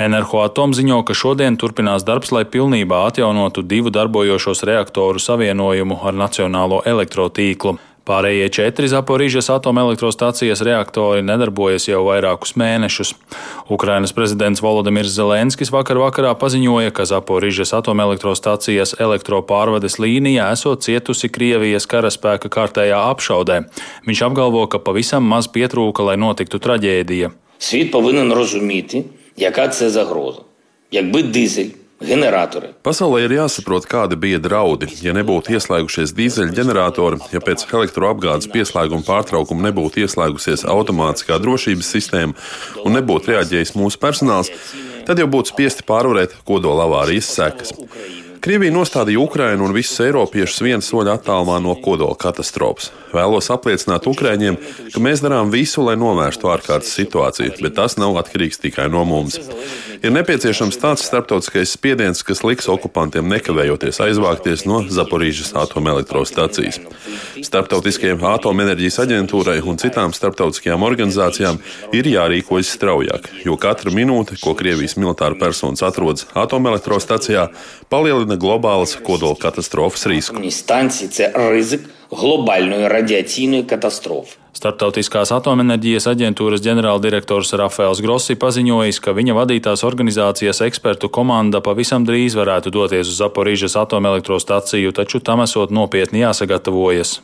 Enerhoatom 0.09 0.73
ziņo, 0.73 1.05
ka 1.05 1.12
šodien 1.12 1.61
turpinās 1.61 2.09
darbs, 2.09 2.33
lai 2.33 2.47
pilnībā 2.49 3.05
atjaunotu 3.12 3.61
divu 3.61 3.93
darbojošos 3.93 4.65
reaktorus 4.65 4.86
reaktoru 4.87 5.19
savienojumu 5.19 5.99
ar 6.02 6.14
nacionālo 6.14 6.83
elektrotīklu. 6.87 7.78
Pārējie 8.07 8.47
četri 8.55 8.87
Zaporižas 8.87 9.50
atomelektrostacijas 9.50 10.61
reaktori 10.62 11.25
nedarbojas 11.26 11.88
jau 11.88 12.05
vairākus 12.07 12.55
mēnešus. 12.55 13.16
Ukrainas 13.69 14.12
prezidents 14.14 14.62
Volodimirs 14.62 15.11
Zelenskis 15.11 15.73
vakar 15.75 15.99
vakarā 15.99 16.37
paziņoja, 16.38 16.93
ka 16.95 17.02
Zaporižas 17.02 17.75
atomelektrostacijas 17.75 18.95
elektropārvades 19.02 19.99
līnija 19.99 20.52
esot 20.55 20.87
cietusi 20.87 21.26
Krievijas 21.26 21.88
karaspēka 21.90 22.47
kārtējā 22.47 23.00
apšaudē. 23.11 23.64
Viņš 24.07 24.23
apgalvo, 24.23 24.69
ka 24.71 24.78
pavisam 24.78 25.26
maz 25.26 25.50
pietrūka, 25.50 26.07
lai 26.07 26.14
notiktu 26.14 26.62
traģēdija. 26.62 27.33
Svīt 27.59 27.90
pavinen 27.90 28.31
rozumīti, 28.31 29.02
jākā 29.35 29.66
cē 29.75 29.90
zagroza. 29.90 30.47
Jakby 30.95 31.25
dizeļi 31.35 31.86
Generātori. 31.97 32.75
Pasaulē 32.85 33.23
ir 33.25 33.33
jāsaprot, 33.38 33.87
kādi 33.88 34.19
bija 34.21 34.41
draudi. 34.43 34.91
Ja 35.00 35.15
nebūtu 35.17 35.55
ieslēgušies 35.57 36.12
dīzeļģeneratori, 36.19 37.23
ja 37.33 37.41
pēc 37.41 37.65
elektroapgādes 37.71 38.50
pieslēguma 38.53 39.07
pārtraukuma 39.07 39.71
nebūtu 39.71 40.05
ieslēgusies 40.05 40.67
automātiskā 40.69 41.41
drošības 41.41 41.95
sistēma 41.97 42.37
un 42.85 42.99
nebūtu 42.99 43.33
reaģējis 43.33 43.73
mūsu 43.81 44.00
personāls, 44.03 44.53
tad 45.09 45.23
jau 45.23 45.29
būtu 45.33 45.55
spiesti 45.55 45.88
pārvarēt 45.88 46.37
kodola 46.45 46.85
avārijas 46.85 47.33
sekas. 47.38 47.73
Krievija 48.47 48.71
nostādīja 48.71 49.19
Ukrainu 49.19 49.65
un 49.67 49.73
visus 49.75 49.99
eiropiešus 50.05 50.61
vienu 50.62 50.85
soļu 50.87 51.11
attālumā 51.17 51.57
no 51.59 51.73
kodola 51.83 52.15
katastrofas. 52.15 52.93
Vēlos 53.11 53.49
apliecināt 53.50 54.07
Ukraiņiem, 54.07 54.59
ka 54.95 55.03
mēs 55.03 55.19
darām 55.25 55.50
visu, 55.50 55.83
lai 55.83 55.97
novērstu 55.99 56.47
ārkārtas 56.53 56.93
situāciju, 56.95 57.57
bet 57.59 57.75
tas 57.75 57.97
nav 57.99 58.15
atkarīgs 58.21 58.62
tikai 58.62 58.87
no 58.93 59.03
mums. 59.09 59.41
Ir 59.99 60.12
nepieciešams 60.15 60.79
tāds 60.79 61.03
starptautiskais 61.09 61.73
spiediens, 61.75 62.23
kas 62.23 62.45
liks 62.47 62.71
okupantiem 62.71 63.26
nekavējoties 63.33 63.99
aizvākties 64.07 64.62
no 64.71 64.85
Zaporīžas 64.95 65.50
atomelektrostacijas. 65.65 66.79
Starptautiskajai 67.43 68.15
atomenerģijas 68.31 69.00
aģentūrai 69.07 69.59
un 69.67 69.81
citām 69.83 70.15
starptautiskajām 70.15 70.87
organizācijām 70.87 71.59
ir 71.97 72.12
jārīkojas 72.12 72.71
straujāk, 72.79 73.26
jo 73.43 73.59
katra 73.59 73.91
minūte, 73.91 74.38
ko 74.38 74.55
Krievijas 74.55 74.95
militāra 75.00 75.35
personas 75.41 75.83
atrodas 75.83 76.29
atomelektrostacijā, 76.38 77.49
palielina 77.91 78.36
globālas 78.40 78.97
kodola 79.07 79.37
katastrofas 79.40 80.07
risku. 80.11 80.40
Globālnu 82.07 82.85
radiāciju 82.93 83.64
katastrofu. 83.66 84.38
Startautiskās 84.56 85.34
atomenerģijas 85.36 86.06
aģentūras 86.14 86.62
ģenerāldirektors 86.64 87.50
Rafaels 87.60 88.00
Grossi 88.00 88.38
paziņojis, 88.40 89.02
ka 89.04 89.12
viņa 89.12 89.34
vadītās 89.36 89.82
organizācijas 89.84 90.62
ekspertu 90.64 91.10
komanda 91.12 91.60
pavisam 91.60 92.06
drīz 92.08 92.38
varētu 92.38 92.72
doties 92.72 93.10
uz 93.12 93.18
Zaporīžas 93.20 93.76
atomelektrostaciju, 93.82 94.94
taču 94.96 95.20
tam 95.20 95.44
esot 95.44 95.75
nopietni 95.76 96.25
jāsagatavojas. 96.25 97.18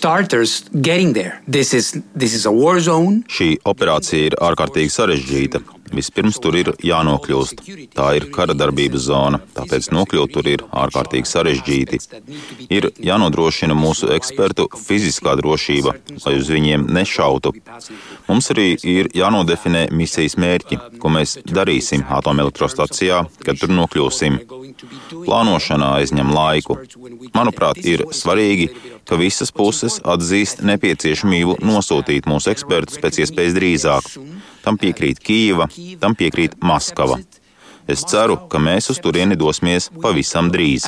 Starters, 0.00 0.64
this 1.46 1.74
is, 1.74 1.92
this 2.18 2.34
is 2.34 2.46
Šī 3.30 3.52
operācija 3.68 4.32
ir 4.32 4.40
ārkārtīgi 4.40 4.90
sarežģīta. 4.90 5.62
Vispirms 5.90 6.38
tur 6.38 6.54
ir 6.54 6.70
jānokļūst. 6.86 7.64
Tā 7.98 8.12
ir 8.18 8.28
kara 8.34 8.54
darbības 8.54 9.08
zona, 9.08 9.40
tāpēc 9.56 9.88
nokļūt 9.90 10.34
tur 10.36 10.46
ir 10.50 10.62
ārkārtīgi 10.70 11.26
sarežģīti. 11.26 11.98
Ir 12.70 12.92
jānodrošina 13.02 13.74
mūsu 13.74 14.12
ekspertu 14.14 14.39
fiziskā 14.80 15.34
drošība, 15.38 15.94
lai 16.24 16.34
uz 16.38 16.50
viņiem 16.52 16.86
nešautu. 16.92 17.52
Mums 18.28 18.50
arī 18.54 18.68
ir 18.82 19.10
jānodefinē 19.16 19.86
misijas 19.94 20.36
mērķi, 20.40 20.78
ko 21.00 21.12
mēs 21.14 21.38
darīsim 21.46 22.04
atomelektrostacijā, 22.18 23.24
kad 23.44 23.60
tur 23.60 23.72
nokļūsim. 23.74 24.38
Plānošanā 25.26 25.90
aizņem 26.00 26.32
laiku. 26.34 26.78
Manuprāt, 27.34 27.82
ir 27.84 28.06
svarīgi, 28.14 28.70
ka 29.08 29.18
visas 29.20 29.52
puses 29.52 29.98
atzīst 30.04 30.64
nepieciešamību 30.66 31.58
nosūtīt 31.66 32.28
mūsu 32.30 32.54
ekspertus 32.54 33.00
pēc 33.02 33.22
iespējas 33.24 33.58
drīzāk. 33.58 34.14
Tam 34.64 34.76
piekrīt 34.80 35.20
Kīva, 35.24 35.68
tam 36.00 36.16
piekrīt 36.18 36.58
Maskava. 36.64 37.20
Es 37.90 38.04
ceru, 38.06 38.36
ka 38.50 38.60
mēs 38.62 38.90
uz 38.92 39.00
turieni 39.02 39.38
dosimies 39.38 39.88
pavisam 40.02 40.50
drīz. 40.52 40.86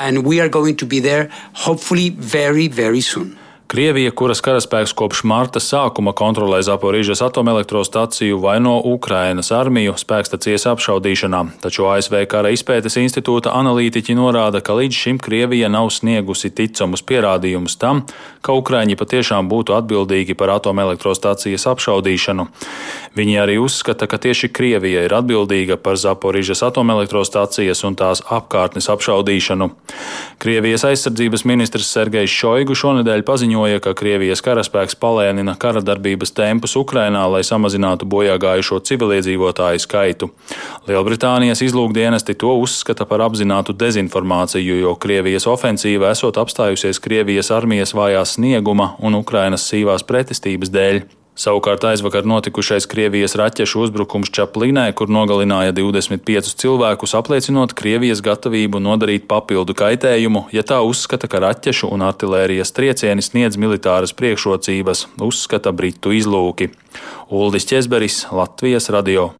Krievija, 3.72 4.10
kuras 4.12 4.42
karaspēks 4.44 4.92
kopš 4.92 5.22
marta 5.24 5.60
sākuma 5.64 6.12
kontrolē 6.12 6.58
Zaporīžas 6.60 7.22
atomelektrostaciju, 7.24 8.36
vaino 8.42 8.74
Ukrainas 8.84 9.48
armiju 9.56 9.94
spēkstacijas 9.96 10.66
apšaudīšanā, 10.74 11.40
taču 11.62 11.86
ASV 11.88 12.18
kara 12.28 12.50
izpētes 12.52 12.98
institūta 13.00 13.54
analītiķi 13.56 14.12
norāda, 14.18 14.60
ka 14.60 14.76
līdz 14.76 14.98
šim 15.06 15.20
Krievija 15.24 15.70
nav 15.72 15.88
sniegusi 15.96 16.50
ticamus 16.52 17.00
pierādījumus 17.00 17.78
tam, 17.80 18.02
ka 18.44 18.52
Ukraiņi 18.60 18.98
patiešām 19.00 19.48
būtu 19.48 19.72
atbildīgi 19.78 20.36
par 20.36 20.52
atomelektrostacijas 20.58 21.64
apšaudīšanu. 21.72 22.46
Viņi 23.16 23.40
arī 23.40 23.56
uzskata, 23.62 24.04
ka 24.04 24.20
tieši 24.20 24.52
Krievija 24.52 25.06
ir 25.08 25.16
atbildīga 25.16 25.80
par 25.80 25.96
Zaporīžas 25.96 26.60
atomelektrostacijas 26.68 27.84
un 27.88 27.96
tās 27.96 28.20
apkārtnes 28.28 28.92
apšaudīšanu. 28.92 29.72
Krievijas 30.44 30.84
aizsardzības 30.92 31.48
ministrs 31.48 31.88
Sergejs 31.96 32.36
Šoigu 32.36 32.76
šonadēļ 32.76 33.24
paziņoja, 33.24 33.61
paziņoja, 33.62 33.80
ka 33.80 33.94
Krievijas 33.94 34.42
karaspēks 34.42 34.96
palēnina 34.98 35.56
kara 35.58 35.80
darbības 35.80 36.32
tempus 36.34 36.76
Ukrainā, 36.76 37.28
lai 37.30 37.42
samazinātu 37.42 38.06
bojāgājušo 38.06 38.80
civiliedzīvotāju 38.82 39.78
skaitu. 39.78 40.30
Lielbritānijas 40.88 41.62
izlūkdienesti 41.62 42.34
to 42.34 42.56
uzskata 42.58 43.06
par 43.06 43.22
apzinātu 43.22 43.72
dezinformāciju, 43.72 44.80
jo 44.82 44.94
Krievijas 44.96 45.46
ofensīva 45.46 46.10
esot 46.10 46.36
apstājusies 46.36 47.00
Krievijas 47.00 47.50
armijas 47.50 47.94
vājā 47.94 48.24
snieguma 48.26 48.96
un 49.00 49.14
Ukrainas 49.14 49.68
sīvās 49.70 50.02
pretestības 50.02 50.72
dēļ. 50.72 51.21
Savukārt 51.32 51.80
aizvakar 51.88 52.26
notikušais 52.28 52.84
Krievijas 52.92 53.32
raķešu 53.40 53.86
uzbrukums 53.86 54.28
Čaplīnai, 54.36 54.90
kur 54.92 55.08
nogalināja 55.08 55.72
25 55.72 56.50
cilvēkus, 56.60 57.14
apliecinot 57.16 57.72
Krievijas 57.78 58.20
gatavību 58.20 58.82
nodarīt 58.84 59.24
papildu 59.30 59.72
kaitējumu, 59.72 60.44
ja 60.52 60.60
tā 60.60 60.82
uzskata, 60.84 61.30
ka 61.32 61.40
raķešu 61.40 61.88
un 61.88 62.04
artilērijas 62.04 62.76
triecieni 62.76 63.24
sniedz 63.24 63.56
militāras 63.56 64.12
priekšrocības, 64.12 65.06
uzskata 65.24 65.72
Britu 65.72 66.12
izlūki. 66.12 66.68
Uldis 67.32 67.64
Česberis, 67.70 68.26
Latvijas 68.28 68.92
radio. 68.92 69.30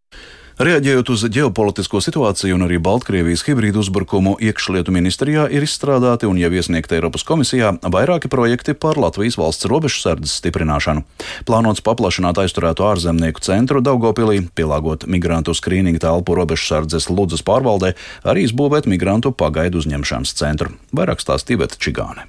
Reaģējot 0.61 1.09
uz 1.15 1.23
ģeopolitisko 1.33 2.03
situāciju 2.05 2.59
un 2.59 2.67
arī 2.67 2.77
Baltkrievijas 2.83 3.45
hibrīdu 3.47 3.81
uzbrukumu, 3.81 4.35
iekšlietu 4.37 4.93
ministrijā 4.93 5.47
ir 5.49 5.65
izstrādāti 5.65 6.29
un 6.29 6.37
jau 6.37 6.51
iesniegti 6.53 6.99
Eiropas 6.99 7.25
komisijā 7.25 7.71
vairāki 7.81 8.29
projekti 8.29 8.75
par 8.77 9.01
Latvijas 9.01 9.39
valsts 9.41 9.69
robežsardzes 9.73 10.37
stiprināšanu. 10.43 11.07
Plānots 11.49 11.81
paplašināt 11.87 12.43
aizturēto 12.45 12.85
ārzemnieku 12.91 13.41
centru 13.41 13.81
Daugopilī, 13.81 14.43
pielāgot 14.53 15.09
migrantu 15.09 15.57
skrīningu 15.57 16.05
telpu 16.05 16.37
robežsardzes 16.37 17.09
Ludzas 17.09 17.41
pārvaldē, 17.49 17.95
arī 18.29 18.45
izbūvēt 18.45 18.91
migrantu 18.93 19.33
pagaidu 19.33 19.81
uzņemšanas 19.81 20.37
centru. 20.37 20.77
Vairāk 20.93 21.25
stāstīja 21.25 21.63
Iveta 21.63 21.81
Čigāne. 21.81 22.29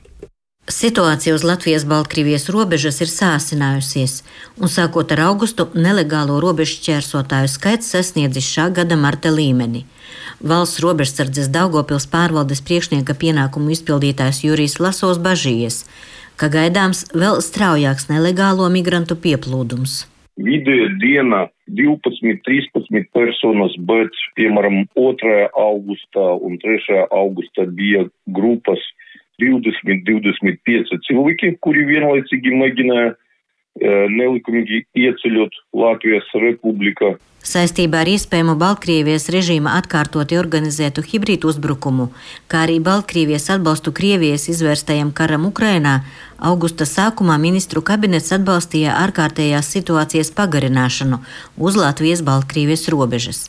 Situācija 0.71 1.35
uz 1.35 1.43
Latvijas-Baltkrievijas 1.43 2.45
robežas 2.55 3.01
ir 3.03 3.09
sāsinājusies, 3.11 4.21
un 4.63 4.71
sākot 4.71 5.09
ar 5.11 5.19
augustu 5.25 5.65
nelegālo 5.75 6.37
robežu 6.39 6.77
ķērsotāju 6.85 7.49
skaits 7.51 7.89
sasniedzis 7.91 8.47
šā 8.47 8.69
gada 8.77 8.95
marta 8.95 9.27
līmeni. 9.27 9.83
Valsts 10.39 10.79
robežsardzes 10.85 11.51
Daugopils 11.51 12.07
pārvaldes 12.07 12.63
priekšnieka 12.63 13.11
pienākumu 13.11 13.75
izpildītājs 13.75 14.45
Jurijs 14.47 14.79
Lasovs 14.79 15.19
bažījies, 15.19 15.83
ka 16.39 16.47
gaidāms 16.47 17.09
vēl 17.11 17.43
straujāks 17.43 18.07
nelegālo 18.07 18.71
migrantu 18.71 19.19
pieplūdums. 19.19 20.05
Vidēja 20.39 20.87
diena 21.03 21.43
12-13 21.75 23.11
personas, 23.11 23.75
bet, 23.83 24.15
piemēram, 24.39 24.85
2. 24.95 25.35
augustā 25.59 26.23
un 26.39 26.55
3. 26.63 27.03
augustā 27.11 27.67
bija 27.67 28.07
grupas 28.31 28.79
20-25 29.41 31.01
cilvēki, 31.07 31.55
kuri 31.63 31.85
vienlaicīgi 31.89 32.57
mēģināja 32.61 33.13
nelikumīgi 34.13 34.83
ieceļot 34.93 35.55
Latvijas 35.73 36.27
republikā. 36.37 37.15
Saistībā 37.43 38.05
ar 38.05 38.07
iespējamu 38.07 38.53
Baltkrievijas 38.55 39.25
režīma 39.33 39.73
atkārtoti 39.81 40.37
organizētu 40.39 41.03
hibrīdu 41.03 41.49
uzbrukumu, 41.51 42.05
kā 42.47 42.61
arī 42.63 42.77
Baltkrievijas 42.79 43.49
atbalstu 43.57 43.91
Krievijas 43.91 44.47
izvērstajam 44.53 45.11
karam 45.11 45.49
Ukrainā, 45.49 45.97
augusta 46.49 46.85
sākumā 46.89 47.37
ministru 47.41 47.81
kabinets 47.85 48.33
atbalstīja 48.35 48.97
ārkārtējās 49.05 49.71
situācijas 49.75 50.31
pagarināšanu 50.37 51.19
uz 51.67 51.79
Latvijas-Baltkrievijas 51.79 52.87
robežas. 52.93 53.39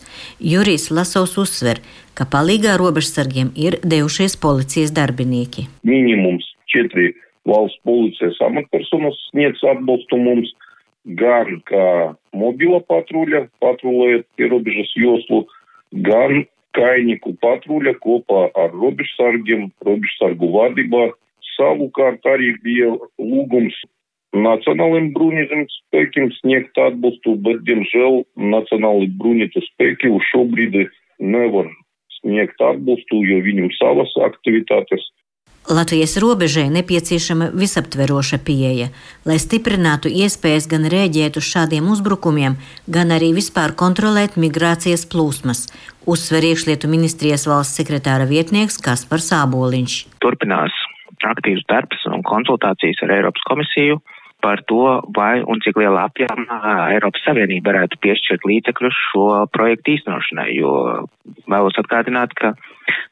Jurijs 0.52 0.90
Lasovs 0.94 1.36
uzsver, 1.42 1.82
ka 2.14 2.26
palīgā 2.30 2.76
robežsargiem 2.80 3.50
ir 3.66 3.80
devušies 3.82 4.38
policijas 4.44 4.94
darbinieki. 4.94 5.66
Minimums 5.82 6.46
četri 6.70 7.12
valsts 7.48 7.82
policijas 7.84 8.38
amatpersonas 8.46 9.18
sniegs 9.30 9.64
atbalstu 9.74 10.20
mums 10.20 10.54
gan 11.04 11.60
kā 11.68 12.14
mobila 12.32 12.80
patruļa, 12.88 13.44
patrulējot 13.60 14.26
pie 14.36 14.48
robežas 14.48 14.94
joslu, 14.96 15.44
gan 15.92 16.46
kainieku 16.74 17.34
patruļa 17.42 17.94
kopā 18.02 18.48
ar 18.58 18.72
robežsargiem, 18.74 19.68
robežsargu 19.84 20.50
vadībā. 20.54 21.10
Savukārt 21.54 22.26
arī 22.26 22.54
bija 22.64 22.92
lūgums 23.18 23.76
Nacionālajiem 24.34 25.12
bruņotajiem 25.14 25.66
spēkiem 25.70 26.30
sniegt 26.40 26.78
atbalstu, 26.82 27.36
bet, 27.46 27.60
diemžēl, 27.68 28.24
Nacionālajie 28.50 29.12
bruņotie 29.20 29.62
spēki 29.68 30.10
uz 30.10 30.24
šo 30.32 30.42
brīdi 30.50 30.88
nevar 31.22 31.68
sniegt 32.18 32.58
atbalstu, 32.58 33.20
jo 33.28 33.38
viņam 33.44 33.70
savas 33.78 34.10
aktivitātes. 34.26 35.06
Latvijas 35.70 36.18
robežai 36.20 36.66
nepieciešama 36.68 37.46
visaptveroša 37.56 38.36
pieeja, 38.44 38.90
lai 39.24 39.38
stiprinātu 39.40 40.10
iespējas 40.12 40.66
gan 40.68 40.84
rēģēt 40.92 41.38
uz 41.40 41.46
šādiem 41.54 41.86
uzbrukumiem, 41.88 42.58
gan 42.84 43.14
arī 43.16 43.30
vispār 43.38 43.72
kontrolēt 43.72 44.36
migrācijas 44.36 45.06
plūsmas, 45.08 45.70
uzsver 46.04 46.44
iekšlietu 46.50 46.90
ministrijas 46.92 47.46
valsts 47.48 47.80
sekretāra 47.80 48.28
vietnieks 48.28 48.76
Kaspars 48.76 49.30
Sāboliņš. 49.32 50.02
Turpinās 50.20 50.76
aktīvs 51.24 51.64
darbs 51.70 52.04
un 52.10 52.24
konsultācijas 52.26 53.02
ar 53.04 53.14
Eiropas 53.18 53.46
komisiju 53.48 54.00
par 54.44 54.60
to, 54.68 55.00
vai 55.16 55.40
un 55.40 55.60
cik 55.64 55.78
lielā 55.80 56.04
apjomā 56.10 56.58
Eiropas 56.92 57.22
Savienība 57.24 57.72
varētu 57.72 58.00
piešķirt 58.04 58.44
līdzekļus 58.50 58.98
šo 59.08 59.28
projektu 59.56 59.94
īstenošanai, 59.94 60.50
jo 60.58 60.72
vēlos 61.48 61.80
atgādināt, 61.80 62.34
ka 62.36 62.52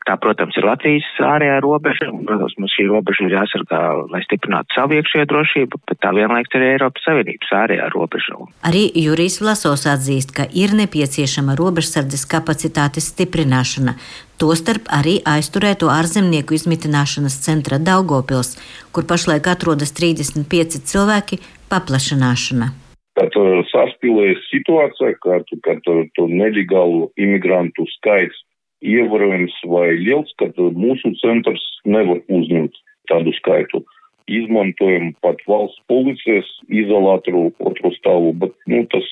tā, 0.06 0.16
protams, 0.20 0.56
ir 0.58 0.66
Latvijas 0.66 1.06
ārējā 1.22 1.58
robeža, 1.64 2.08
un, 2.12 2.24
protams, 2.28 2.56
mums 2.58 2.74
šī 2.74 2.86
robeža 2.90 3.26
ir 3.26 3.36
jāsargā, 3.36 3.80
lai 4.12 4.22
stiprinātu 4.26 4.76
savu 4.76 4.98
iekšējo 4.98 5.28
drošību, 5.30 5.80
bet 5.88 6.00
tā 6.02 6.12
vienlaiks 6.16 6.56
ir 6.58 6.66
Eiropas 6.72 7.06
Savienības 7.06 7.54
ārējā 7.62 7.88
robeža. 7.94 8.40
Arī 8.68 8.84
Jurijs 9.04 9.38
Vlasovs 9.42 9.86
atzīst, 9.90 10.34
ka 10.36 10.48
ir 10.48 10.74
nepieciešama 10.78 11.56
robežsardzes 11.58 12.26
kapacitātes 12.30 13.10
stiprināšana, 13.12 13.96
tostarp 14.42 14.90
arī 14.90 15.18
aizturēto 15.28 15.90
ārzemnieku 15.92 16.56
izmitināšanas 16.58 17.40
centra 17.46 17.78
Daugopils, 17.78 18.56
kur 18.94 19.06
pašlaik 19.08 19.50
atrodas 19.54 19.94
35 19.98 20.82
cilvēki, 20.90 21.42
paplašināšana. 21.72 22.72
Kad 23.12 23.34
saspīlējas 23.68 24.40
situācija, 24.48 25.18
kad, 25.20 25.50
kad 25.66 25.82
to 25.84 26.24
nelegālu 26.32 27.10
imigrantu 27.20 27.84
skaits 27.98 28.40
ievērojams 28.82 29.56
vai 29.70 29.88
liels, 29.98 30.30
kad 30.42 30.58
mūsu 30.58 31.14
centrs 31.22 31.62
nevar 31.84 32.22
uzņemt 32.28 32.78
tādu 33.10 33.34
skaitu. 33.38 33.82
Izmantojam 34.30 35.12
pat 35.24 35.40
valsts 35.50 35.82
policijas 35.90 36.48
izolātoru 36.70 37.50
otru 37.58 37.90
stāvu, 37.98 38.32
bet 38.38 38.54
nu, 38.70 38.84
tas, 38.92 39.06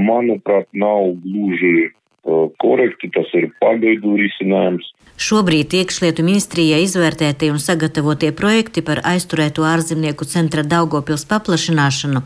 manuprāt, 0.00 0.68
nav 0.72 1.12
gluži 1.24 1.90
korekti, 2.58 3.10
tas 3.14 3.28
ir 3.38 3.50
pagaidu 3.60 4.16
risinājums. 4.18 4.88
Šobrīd 5.20 5.76
iekšlietu 5.78 6.24
ministrijai 6.26 6.82
izvērtētie 6.84 7.52
un 7.52 7.60
sagatavotie 7.62 8.32
projekti 8.36 8.82
par 8.84 9.00
aizturēto 9.06 9.64
ārzemnieku 9.64 10.26
centra 10.28 10.64
Daugopils 10.66 11.24
paplašināšanu 11.30 12.24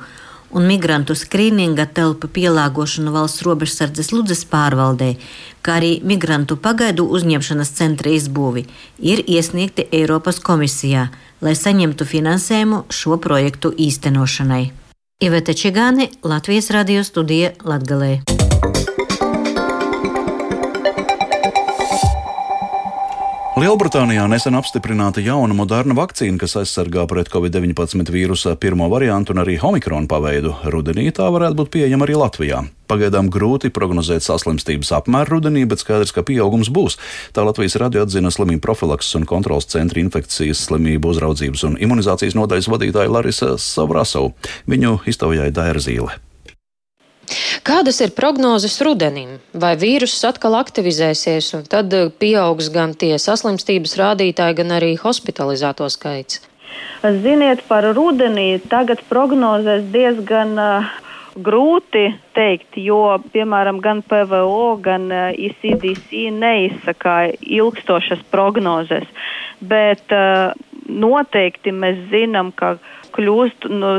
un 0.50 0.66
migrantu 0.66 1.14
skrīninga 1.18 1.86
telpu 1.94 2.30
pielāgošanu 2.34 3.12
valsts 3.14 3.44
robežsardzes 3.46 4.10
Ludzes 4.14 4.44
pārvaldē, 4.50 5.14
kā 5.62 5.78
arī 5.80 5.92
migrantu 6.06 6.56
pagaidu 6.56 7.06
uzņemšanas 7.06 7.72
centra 7.78 8.12
izbūvi, 8.16 8.66
ir 8.98 9.22
iesniegti 9.26 9.86
Eiropas 9.92 10.42
komisijā, 10.42 11.08
lai 11.40 11.54
saņemtu 11.56 12.08
finansējumu 12.08 12.84
šo 12.90 13.20
projektu 13.22 13.72
īstenošanai. 13.76 14.64
Iveta 15.20 15.52
Čigāne, 15.52 16.08
Latvijas 16.24 16.70
radio 16.72 17.04
studija 17.04 17.52
Latgalē. 17.64 18.39
Lielbritānijā 23.60 24.22
nesen 24.24 24.54
apstiprināta 24.56 25.20
jauna 25.20 25.52
moderna 25.52 25.92
vakcīna, 25.98 26.38
kas 26.40 26.54
aizsargā 26.62 27.02
pret 27.10 27.28
covid-19 27.28 28.08
vīrusa 28.08 28.54
pirmo 28.56 28.86
variantu 28.88 29.34
un 29.34 29.42
arī 29.42 29.58
omikronu 29.60 30.08
paveidu. 30.08 30.54
Rudenī 30.72 31.10
tā 31.12 31.26
varētu 31.28 31.58
būt 31.58 31.72
pieejama 31.74 32.06
arī 32.06 32.16
Latvijā. 32.22 32.62
Pagaidām 32.88 33.28
grūti 33.28 33.68
prognozēt 33.68 34.24
saslimstības 34.24 34.94
apmēru 35.02 35.34
rudenī, 35.34 35.66
bet 35.68 35.84
skaidrs, 35.84 36.14
ka 36.16 36.24
pieaugums 36.24 36.72
būs. 36.72 36.96
Tā 37.36 37.44
Latvijas 37.44 37.76
radio 37.82 38.06
atzina 38.06 38.32
slimību 38.32 38.64
profilakses 38.64 39.20
un 39.20 39.28
kontrolas 39.28 39.68
centra 39.68 40.00
infekcijas 40.00 40.64
slimību 40.70 41.12
uzraudzības 41.12 41.68
un 41.68 41.76
imunizācijas 41.84 42.38
nodaļas 42.40 42.72
vadītāja 42.72 43.12
Larisa 43.12 43.52
Savrasova. 43.60 44.32
Viņu 44.72 45.02
iztaujāja 45.12 45.52
Daira 45.60 45.84
Zīle. 45.84 46.16
Kādas 47.66 48.00
ir 48.04 48.14
prognozes 48.16 48.78
rudenim? 48.84 49.38
Vai 49.52 49.74
vīruss 49.78 50.24
atkal 50.26 50.56
aktivizēsies, 50.58 51.52
un 51.58 51.66
tad 51.70 51.92
eh, 51.94 52.08
pieaugs 52.10 52.70
gan 52.74 52.94
tie 52.98 53.16
saslimstības 53.18 53.96
rādītāji, 54.00 54.58
gan 54.62 54.78
arī 54.78 54.94
hospitalizēto 55.00 55.88
skaits? 55.92 56.42
Ziniet, 57.00 57.62
par 57.68 57.86
rudenī 57.96 58.60
tagad 58.70 59.00
prognozēs 59.08 59.86
diezgan 59.92 60.58
uh, 60.60 60.90
grūti 61.38 62.10
teikt, 62.36 62.76
jo, 62.80 63.18
piemēram, 63.32 63.80
gan 63.82 64.02
PVO, 64.06 64.76
gan 64.84 65.08
ICDC 65.32 66.24
eh, 66.26 66.34
neizsaka 66.34 67.16
ilgstošas 67.40 68.24
prognozes. 68.32 69.06
Bet 69.60 70.12
uh, 70.14 70.52
noteikti 70.90 71.72
mēs 71.72 71.98
zinām, 72.10 72.50
ka 72.56 72.74
kļūst, 73.14 73.66
nu, 73.70 73.92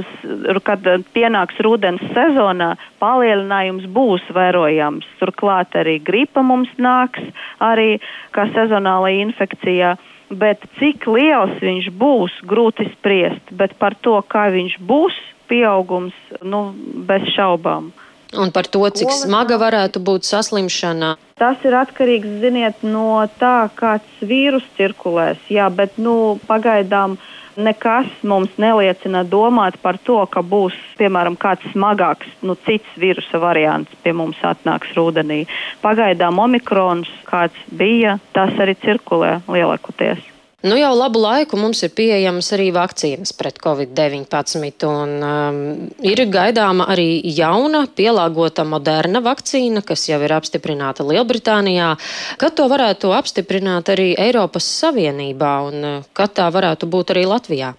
kad 0.65 0.85
pienāks 1.15 1.59
rudens 1.65 2.03
sezonā, 2.15 2.73
palielinājums 3.01 3.87
būs 3.91 4.27
vērojams. 4.35 5.07
Turklāt 5.19 5.75
arī 5.79 5.97
gripa 6.03 6.43
mums 6.45 6.71
nāks 6.77 7.23
arī 7.59 7.99
kā 8.35 8.47
sezonāla 8.55 9.11
infekcija. 9.21 9.95
Bet 10.31 10.63
cik 10.79 11.09
liels 11.11 11.57
viņš 11.59 11.89
būs, 11.99 12.37
grūti 12.47 12.87
spriest. 12.93 13.51
Bet 13.51 13.75
par 13.79 13.97
to, 13.99 14.15
kā 14.31 14.47
viņš 14.53 14.77
būs, 14.87 15.17
pieaugums, 15.51 16.15
nu, 16.47 16.69
bez 17.07 17.27
šaubām. 17.35 17.91
Un 18.37 18.51
par 18.55 18.67
to, 18.71 18.85
cik 18.87 19.11
smaga 19.11 19.57
varētu 19.59 19.99
būt 19.99 20.27
saslimšana. 20.27 21.17
Tas 21.41 21.59
ir 21.67 21.75
atkarīgs, 21.75 22.39
ziniet, 22.39 22.79
no 22.85 23.25
tā, 23.41 23.67
kāds 23.75 24.23
vīrus 24.23 24.63
cirkulēs. 24.77 25.41
Jā, 25.51 25.67
bet, 25.73 25.97
nu, 25.99 26.39
pagaidām 26.47 27.17
nekas 27.59 28.07
mums 28.23 28.53
neliecina 28.61 29.25
domāt 29.27 29.75
par 29.83 29.99
to, 29.99 30.21
ka 30.31 30.43
būs, 30.45 30.77
piemēram, 31.01 31.35
kāds 31.35 31.67
smagāks, 31.73 32.31
nu, 32.47 32.55
cits 32.67 32.95
virusa 33.01 33.41
variants 33.43 33.91
pie 34.03 34.15
mums 34.15 34.39
atnāks 34.47 34.95
rudenī. 34.95 35.43
Pagaidām 35.83 36.39
omikrons, 36.39 37.11
kāds 37.27 37.57
bija, 37.67 38.19
tas 38.37 38.55
arī 38.63 38.77
cirkulē 38.79 39.41
lielākoties. 39.51 40.30
Nu, 40.61 40.75
jau 40.77 40.91
labu 40.93 41.17
laiku 41.17 41.57
mums 41.57 41.79
ir 41.81 41.89
pieejamas 41.97 42.51
arī 42.53 42.67
vakcīnas 42.75 43.31
pret 43.33 43.55
covid-19, 43.63 44.83
un 44.85 45.15
um, 45.25 45.57
ir 46.05 46.21
gaidāma 46.29 46.85
arī 46.93 47.07
jauna, 47.33 47.87
pielāgota, 47.97 48.61
moderna 48.61 49.23
vakcīna, 49.25 49.81
kas 49.81 50.05
jau 50.11 50.19
ir 50.21 50.35
apstiprināta 50.37 51.01
Lielbritānijā. 51.07 51.89
Kad 52.37 52.59
to 52.61 52.69
varētu 52.69 53.09
apstiprināt 53.17 53.89
arī 53.89 54.11
Eiropas 54.21 54.69
Savienībā, 54.83 55.55
un 55.71 55.81
uh, 55.81 55.99
kad 56.13 56.37
tā 56.37 56.45
varētu 56.53 56.93
būt 56.93 57.15
arī 57.15 57.25
Latvijā? 57.33 57.73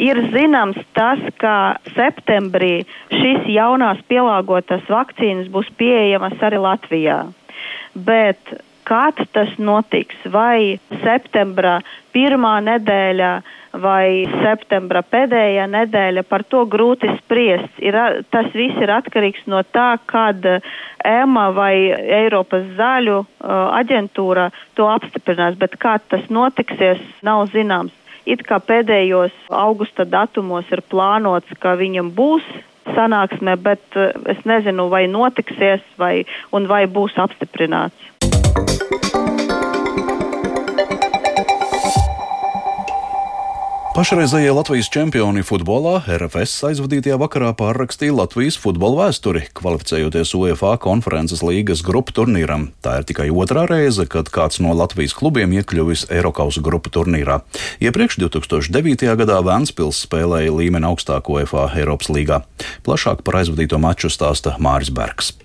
Ir 0.00 0.24
zināms 0.32 0.80
tas, 0.96 1.20
ka 1.36 1.76
septembrī 1.92 2.86
šīs 3.12 3.52
jaunās 3.52 4.00
pielāgotās 4.08 4.88
vakcīnas 4.88 5.52
būs 5.52 5.68
pieejamas 5.76 6.40
arī 6.40 6.64
Latvijā. 6.72 7.24
Bet 7.94 8.56
Kad 8.84 9.20
tas 9.32 9.52
notiks? 9.58 10.16
Vai 10.28 10.78
septembra 11.02 11.78
pirmā 12.12 12.58
nedēļa 12.64 13.30
vai 13.80 14.26
septembra 14.42 15.02
pēdējā 15.02 15.64
nedēļa, 15.70 16.24
par 16.28 16.44
to 16.46 16.62
grūti 16.70 17.10
spriest. 17.18 17.72
Ir, 17.82 17.96
tas 18.30 18.50
viss 18.54 18.78
ir 18.82 18.92
atkarīgs 18.94 19.46
no 19.50 19.62
tā, 19.74 19.94
kad 20.06 20.44
EMA 20.46 21.48
vai 21.56 21.74
Eiropas 22.20 22.68
zaļu 22.78 23.24
aģentūra 23.80 24.50
to 24.78 24.88
apstiprinās, 24.92 25.58
bet 25.58 25.78
kā 25.82 25.96
tas 25.98 26.28
notiksies, 26.30 27.02
nav 27.26 27.48
zināms. 27.54 27.94
It 28.24 28.46
kā 28.48 28.56
pēdējos 28.62 29.34
augusta 29.52 30.06
datumos 30.08 30.70
ir 30.72 30.80
plānots, 30.88 31.50
ka 31.60 31.74
viņam 31.76 32.14
būs 32.16 32.46
sanāksme, 32.94 33.56
bet 33.60 33.98
es 34.30 34.40
nezinu, 34.48 34.88
vai 34.92 35.04
notiksies 35.10 35.84
vai, 36.00 36.24
un 36.52 36.68
vai 36.70 36.84
būs 36.88 37.18
apstiprināts. 37.20 38.13
Pašreizējie 43.94 44.50
Latvijas 44.50 44.88
čempioni 44.90 45.44
futbolā 45.46 46.00
RFS 46.10 46.64
aizvadītajā 46.66 47.14
vakarā 47.22 47.52
pārrakstīja 47.54 48.16
Latvijas 48.18 48.58
futbola 48.58 49.04
vēsturi, 49.04 49.44
kvalificējoties 49.54 50.32
UEFA 50.34 50.72
konferences 50.82 51.44
līgas 51.46 51.84
grupu 51.86 52.12
turnīram. 52.18 52.66
Tā 52.82 52.98
ir 52.98 53.06
tikai 53.06 53.28
otrā 53.30 53.68
reize, 53.70 54.04
kad 54.10 54.28
kāds 54.34 54.58
no 54.58 54.74
Latvijas 54.74 55.14
klubiem 55.14 55.54
iekļuvis 55.56 56.08
Eiropas 56.10 56.58
grupu 56.58 56.90
turnīrā. 56.90 57.40
Iepriekš 57.78 58.18
2009. 58.26 59.08
gadā 59.22 59.38
Vēnspils 59.46 60.02
spēlēja 60.08 60.52
līmeni 60.58 60.90
augstāko 60.90 61.38
UEFA 61.38 61.70
Eiropas 61.78 62.10
līgā. 62.10 62.42
Plašāk 62.82 63.22
par 63.22 63.44
aizvadīto 63.44 63.78
maču 63.78 64.10
stāsta 64.10 64.58
Māris 64.58 64.90
Bergs. 64.90 65.36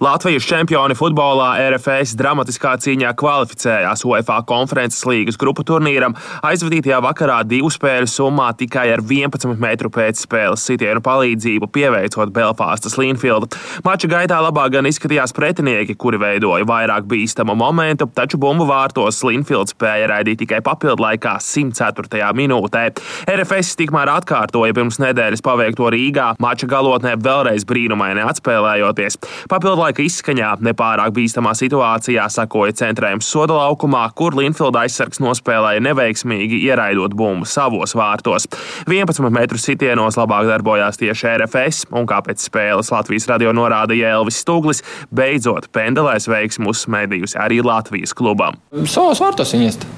Latvijas 0.00 0.46
čempioni 0.48 0.94
futbolā 0.96 1.58
RFS 1.60 2.14
dramatiskā 2.16 2.70
cīņā 2.80 3.10
kvalificējās 3.20 4.00
UEFA 4.08 4.38
konferences 4.48 5.02
līgas 5.04 5.36
grupu 5.36 5.60
turnīram, 5.68 6.14
aizvadītajā 6.48 7.02
vakarā 7.04 7.42
divu 7.44 7.68
spēļu 7.68 8.08
summā 8.08 8.46
tikai 8.56 8.86
ar 8.94 9.02
11 9.04 9.60
metru 9.60 9.90
pēc 9.92 10.22
spēles 10.24 10.64
sitienu 10.64 11.02
palīdzību 11.04 11.68
pieveicot 11.74 12.32
Belfāstas 12.32 12.96
Linfieldu. 12.96 13.50
Mača 13.84 14.08
gaitā 14.08 14.38
labāk 14.40 14.72
gan 14.78 14.88
izskatījās 14.88 15.36
pretinieki, 15.36 15.98
kuri 16.00 16.22
veidoja 16.24 16.64
vairāk 16.64 17.04
bīstamu 17.04 17.52
momentu, 17.60 18.08
taču 18.16 18.40
bumbu 18.40 18.64
vārtos 18.72 19.20
Linfields 19.28 19.76
spēja 19.76 20.08
raidīt 20.14 20.40
tikai 20.46 20.62
papildu 20.64 21.04
laikā 21.04 21.36
104. 21.44 22.32
minūtē. 22.40 22.86
RFS 23.34 23.76
tikmēr 23.82 24.14
atkārtoja 24.16 24.80
pirms 24.80 24.96
nedēļas 25.04 25.44
paveikto 25.44 25.92
Rīgā, 25.92 26.32
mača 26.40 26.72
galotnē 26.72 27.18
vēlreiz 27.20 27.68
brīnumaini 27.68 28.24
atspēlējoties. 28.32 29.20
Papildu 29.52 29.89
laika 29.90 30.04
izskaņā 30.06 30.50
nepārāk 30.62 31.10
bīstamā 31.16 31.50
situācijā 31.58 32.26
sakoja 32.30 32.76
centrējums 32.78 33.26
soda 33.26 33.56
laukumā, 33.58 34.04
kur 34.14 34.36
Linfielda 34.38 34.84
aizsargs 34.84 35.18
nospēlēja 35.22 35.82
neveiksmīgi 35.82 36.60
ieraidot 36.68 37.16
bumbu 37.18 37.48
savos 37.48 37.96
vārtos. 37.98 38.46
11 38.86 39.32
metru 39.34 39.58
sitienos 39.58 40.18
labāk 40.20 40.46
darbojās 40.46 41.00
tieši 41.00 41.32
RFS, 41.40 41.88
un 41.90 42.06
kā 42.06 42.20
pēc 42.22 42.46
spēles 42.46 42.92
Latvijas 42.94 43.26
radio 43.32 43.54
norādīja 43.56 44.14
Elvis 44.20 44.38
Stūglis, 44.44 44.84
beidzot 45.10 45.70
pendelēs 45.74 46.30
veiksmu 46.30 46.70
uzsmēdījusi 46.70 47.40
arī 47.40 47.58
Latvijas 47.66 48.14
klubam. 48.14 48.62
Savos 48.86 49.22
vārtos 49.24 49.56
viņa 49.56 49.72
iest. 49.72 49.90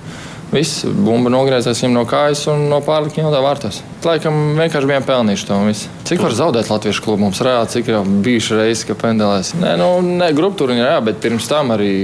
Viss 0.53 0.83
bumba 0.85 1.31
nogriezās 1.33 1.79
viņam 1.81 1.95
no 1.97 2.03
kājas 2.05 2.43
un 2.53 2.67
no 2.69 2.83
pārlika 2.85 3.23
jau 3.23 3.31
tā 3.33 3.39
vārtos. 3.41 3.79
Laikam 4.05 4.59
vienkārši 4.59 4.91
bijām 4.91 5.07
pelnījuši 5.09 5.47
to 5.49 5.57
visu. 5.65 5.93
Cik 6.05 6.21
var 6.21 6.37
zaudēt 6.37 6.69
Latviešu 6.69 7.05
klubu? 7.07 7.23
Mums 7.25 7.41
reāli 7.41 7.71
cik 7.73 7.89
jau 7.89 8.03
bijuši 8.05 8.59
reizes, 8.59 8.83
ka 8.85 8.97
pendelēs. 9.01 9.55
Nē, 9.57 9.73
nu, 9.81 9.89
ne 10.21 10.29
grupu 10.37 10.61
turnīrā, 10.61 10.91
jā, 10.99 11.01
bet 11.09 11.23
pirms 11.25 11.49
tam 11.49 11.73
arī 11.73 11.95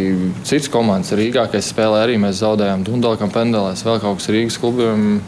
cits 0.49 0.73
komandas 0.73 1.13
Rīgā, 1.19 1.45
kas 1.53 1.69
spēlē, 1.75 2.01
arī 2.07 2.17
mēs 2.23 2.41
zaudējām 2.41 2.89
Dundalkam 2.89 3.35
pendelēs, 3.35 3.85
vēl 3.85 4.01
kaut 4.01 4.23
kas 4.23 4.33
Rīgas 4.33 4.57
klubiem. 4.63 5.19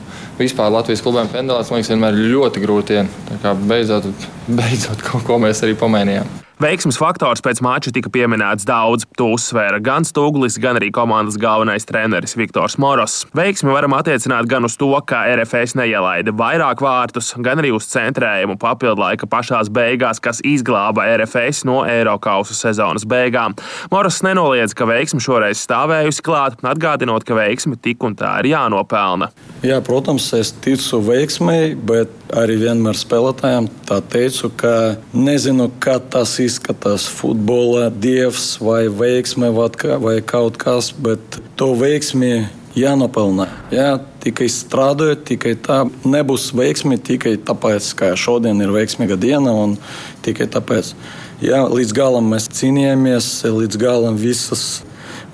Vispār 0.40 0.72
Latvijas 0.72 1.04
klubiem 1.04 1.28
pendelēs, 1.28 1.68
man 1.68 1.82
liekas, 1.82 1.92
vienmēr 1.92 2.16
ir 2.16 2.32
ļoti 2.32 2.64
grūti. 2.64 3.02
Tā 3.28 3.42
kā 3.42 3.52
beidzot, 3.52 4.08
beidzot 4.58 5.02
kaut 5.06 5.26
ko 5.26 5.40
mēs 5.42 5.64
arī 5.66 5.76
pamainījām. 5.78 6.40
Veiksmes 6.60 6.98
faktors 7.00 7.40
pēc 7.40 7.62
mača 7.64 7.88
tika 7.88 8.10
pieminēts 8.12 8.66
daudz. 8.68 9.06
To 9.16 9.30
uzsvēra 9.32 9.78
gan 9.80 10.04
Stūglis, 10.04 10.58
gan 10.60 10.76
arī 10.76 10.90
komandas 10.92 11.38
galvenais 11.40 11.88
treneris 11.88 12.36
Viktors 12.36 12.76
Moros. 12.76 13.22
Veiksmi 13.32 13.72
varam 13.72 13.96
attiecināt 13.96 14.44
gan 14.50 14.68
uz 14.68 14.76
to, 14.76 14.90
ka 15.08 15.22
RFS 15.38 15.72
neielaida 15.80 16.36
vairāk 16.36 16.84
vārtus, 16.84 17.32
gan 17.40 17.64
arī 17.64 17.72
uz 17.72 17.88
centrējumu 17.88 18.58
papildu 18.60 19.00
laika 19.00 19.24
pašās 19.24 19.72
beigās, 19.72 20.20
kas 20.20 20.44
izglāba 20.44 21.08
RFS 21.14 21.64
no 21.64 21.80
Eiropausu 21.88 22.52
sezonas 22.58 23.08
beigām. 23.08 23.56
Moros 23.88 24.20
nenoliedz, 24.28 24.76
ka 24.76 24.84
veiksmi 24.84 25.24
šoreiz 25.24 25.64
stāvējusi 25.64 26.28
klāt, 26.28 26.60
atgādinot, 26.60 27.24
ka 27.24 27.40
veiksmi 27.40 27.80
tik 27.80 28.04
un 28.04 28.20
tā 28.20 28.36
ir 28.44 28.52
jānopelna. 28.52 29.32
Jā, 29.64 29.80
protams, 29.80 30.28
es 30.36 30.52
ticu 30.60 31.00
veiksmei, 31.08 31.72
bet 31.72 32.19
arī 32.36 32.56
vienmēr 32.60 32.98
spēlētājiem 32.98 33.68
tā 33.88 34.00
teicu, 34.12 34.50
ka 34.60 34.74
nezinu, 35.14 35.70
kā 35.82 35.98
tas 36.12 36.36
izskatās 36.42 37.08
futbola 37.10 37.88
dievs 37.90 38.54
vai 38.62 38.86
veiksme 38.88 39.50
vai 39.52 40.16
kaut 40.26 40.58
kas, 40.60 40.92
bet 40.92 41.40
to 41.58 41.72
veiksmi 41.78 42.48
jānopelnā. 42.78 43.48
Jā, 43.74 43.88
tikai 44.22 44.48
strādājot, 44.52 45.24
tikai 45.32 45.56
tā 45.58 45.82
nebūs 46.06 46.50
veiksmi 46.56 47.00
tikai 47.02 47.36
tāpēc, 47.46 47.90
ka 47.98 48.12
šodien 48.18 48.62
ir 48.62 48.74
veiksmīga 48.74 49.18
diena 49.20 49.54
un 49.64 49.76
tikai 50.24 50.48
tāpēc. 50.50 50.94
Jā, 51.40 51.64
līdz 51.72 51.96
galam 51.96 52.30
mēs 52.34 52.50
cīnījāmies, 52.52 53.32
līdz 53.48 53.80
galam 53.80 54.18
visas 54.20 54.82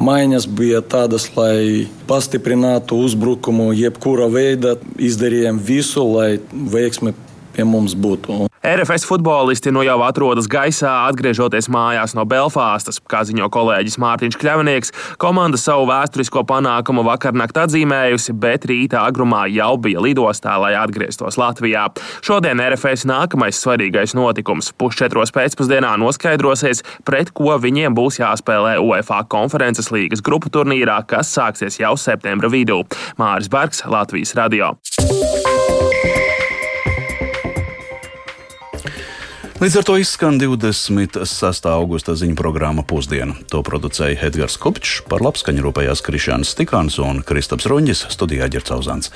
maiņas 0.02 0.46
bija 0.46 0.82
tādas, 0.84 1.28
lai 1.36 1.86
pastiprinātu 2.08 2.98
uzbrukumu, 3.06 3.70
jebkura 3.76 4.28
veida 4.32 4.76
izdarījām 4.98 5.60
visu, 5.62 6.04
lai 6.16 6.38
veiksme 6.52 7.14
pie 7.56 7.64
mums 7.64 7.96
būtu. 7.96 8.45
RFS 8.66 9.06
futbolisti 9.06 9.70
nu 9.70 9.84
jau 9.86 10.00
atrodas 10.02 10.48
gaisā, 10.50 10.90
atgriežoties 11.06 11.68
mājās 11.70 12.16
no 12.18 12.24
Belfāstas. 12.26 12.96
Kā 13.06 13.20
ziņo 13.22 13.46
kolēģis 13.54 13.94
Mārtiņš 14.02 14.38
Kļavnieks, 14.40 14.90
komanda 15.22 15.60
savu 15.60 15.84
vēsturisko 15.86 16.42
panākumu 16.48 17.04
vakarnakt 17.06 17.60
atzīmējusi, 17.62 18.34
bet 18.42 18.66
rīta 18.66 19.04
agrumā 19.06 19.44
jau 19.54 19.76
bija 19.78 20.02
lidostā, 20.02 20.56
lai 20.58 20.72
atgrieztos 20.80 21.38
Latvijā. 21.38 21.84
Šodien 22.26 22.58
RFS 22.64 23.06
nākamais 23.06 23.62
svarīgais 23.62 24.16
notikums- 24.18 24.72
pusčetros 24.82 25.30
pēcpusdienā 25.30 25.94
noskaidrosies, 26.02 26.82
pret 27.04 27.30
ko 27.30 27.54
viņiem 27.62 27.94
būs 27.94 28.18
jāspēlē 28.18 28.80
UEFA 28.82 29.22
konferences 29.28 29.92
līgas 29.94 30.18
grupu 30.20 30.50
turnīrā, 30.50 31.06
kas 31.06 31.30
sāksies 31.30 31.78
jau 31.78 31.94
septembra 31.94 32.50
vidū. 32.50 32.82
Māris 33.16 33.48
Bergs, 33.48 33.84
Latvijas 33.86 34.34
radio. 34.34 34.74
Līdz 39.56 39.78
ar 39.80 39.84
to 39.88 39.94
izskan 39.96 40.36
26. 40.36 41.64
augusta 41.72 42.12
ziņu 42.12 42.34
programma 42.36 42.82
Pusdiena. 42.84 43.38
To 43.48 43.62
producēja 43.64 44.26
Edgars 44.28 44.58
Kopčs, 44.60 44.98
par 45.08 45.24
labskaņu 45.24 45.64
rūpējās 45.64 46.04
Krišāns 46.04 46.52
Stikāns 46.52 46.98
un 47.00 47.22
Kristaps 47.24 47.64
Roņģis, 47.72 48.04
studijā 48.12 48.50
Ģercauzāns. 48.52 49.08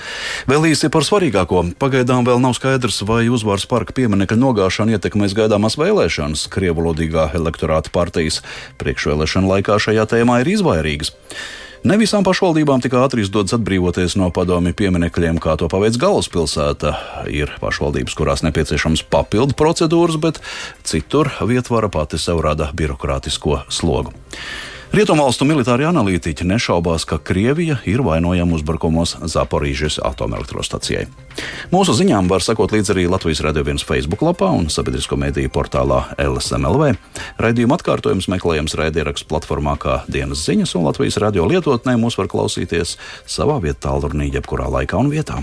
Vēl 0.49 0.71
īsi 0.71 0.89
par 0.89 1.05
svarīgāko. 1.05 1.67
Pagaidām 1.77 2.25
vēl 2.25 2.41
nav 2.41 2.57
skaidrs, 2.57 3.03
vai 3.05 3.27
uzvaras 3.29 3.69
parka 3.69 3.93
pieminiekta 3.93 4.41
nogāšana 4.41 4.97
ietekmēs 4.97 5.37
gaidāmās 5.37 5.77
vēlēšanas. 5.77 6.49
Krievulodīgā 6.57 7.35
elektorāta 7.37 7.93
partijas 7.93 8.41
priekšvēlēšana 8.81 9.59
laikā 9.59 9.77
šajā 9.77 10.09
tēmā 10.09 10.41
ir 10.41 10.57
izvairīgas. 10.57 11.19
Ne 11.81 11.97
visām 11.97 12.21
pašvaldībām 12.27 12.83
tik 12.85 12.93
ātri 13.01 13.23
izdodas 13.25 13.55
atbrīvoties 13.57 14.13
no 14.21 14.27
padomju 14.37 14.75
pieminekļiem, 14.77 15.39
kā 15.41 15.55
to 15.57 15.65
paveic 15.73 15.97
galvaspilsēta. 16.03 16.93
Ir 17.33 17.55
pašvaldības, 17.63 18.17
kurās 18.19 18.45
nepieciešams 18.45 19.07
papildu 19.09 19.57
procedūras, 19.57 20.19
bet 20.21 20.43
citur 20.85 21.33
vietvara 21.49 21.89
pati 21.89 22.21
sev 22.21 22.43
rada 22.45 22.69
birokrātisko 22.77 23.63
slogu. 23.73 24.13
Rietumvalstu 24.91 25.47
militārie 25.47 25.85
analītiķi 25.87 26.43
nešaubās, 26.51 27.05
ka 27.07 27.21
Krievija 27.23 27.77
ir 27.87 28.01
vainojama 28.03 28.57
uzbrukumos 28.57 29.13
Zaporīžas 29.23 30.01
atomelektrostacijai. 30.03 31.05
Mūsu 31.71 31.95
ziņām 31.95 32.27
var 32.27 32.43
sekot 32.43 32.75
līdzi 32.75 32.97
arī 32.97 33.05
Latvijas 33.07 33.45
Radio 33.47 33.63
1 33.63 33.87
Facebook 33.87 34.25
lapā 34.27 34.49
un 34.51 34.67
sabiedrisko 34.67 35.15
mediju 35.15 35.53
portālā 35.55 36.01
LSMLV. 36.19 36.91
Raidījuma 37.39 37.79
atkārtojums 37.79 38.27
meklējams 38.35 38.75
raidierakstu 38.83 39.31
platformā 39.31 39.77
kā 39.79 40.01
dienas 40.11 40.43
ziņas, 40.49 40.75
un 40.75 40.91
Latvijas 40.91 41.23
radio 41.23 41.47
lietotnē 41.47 41.95
mūs 41.95 42.19
var 42.19 42.27
klausīties 42.35 42.99
savā 43.31 43.61
vietā, 43.63 43.93
tālrunī, 43.93 44.33
jebkurā 44.35 44.67
laikā 44.75 44.99
un 44.99 45.15
vietā. 45.15 45.39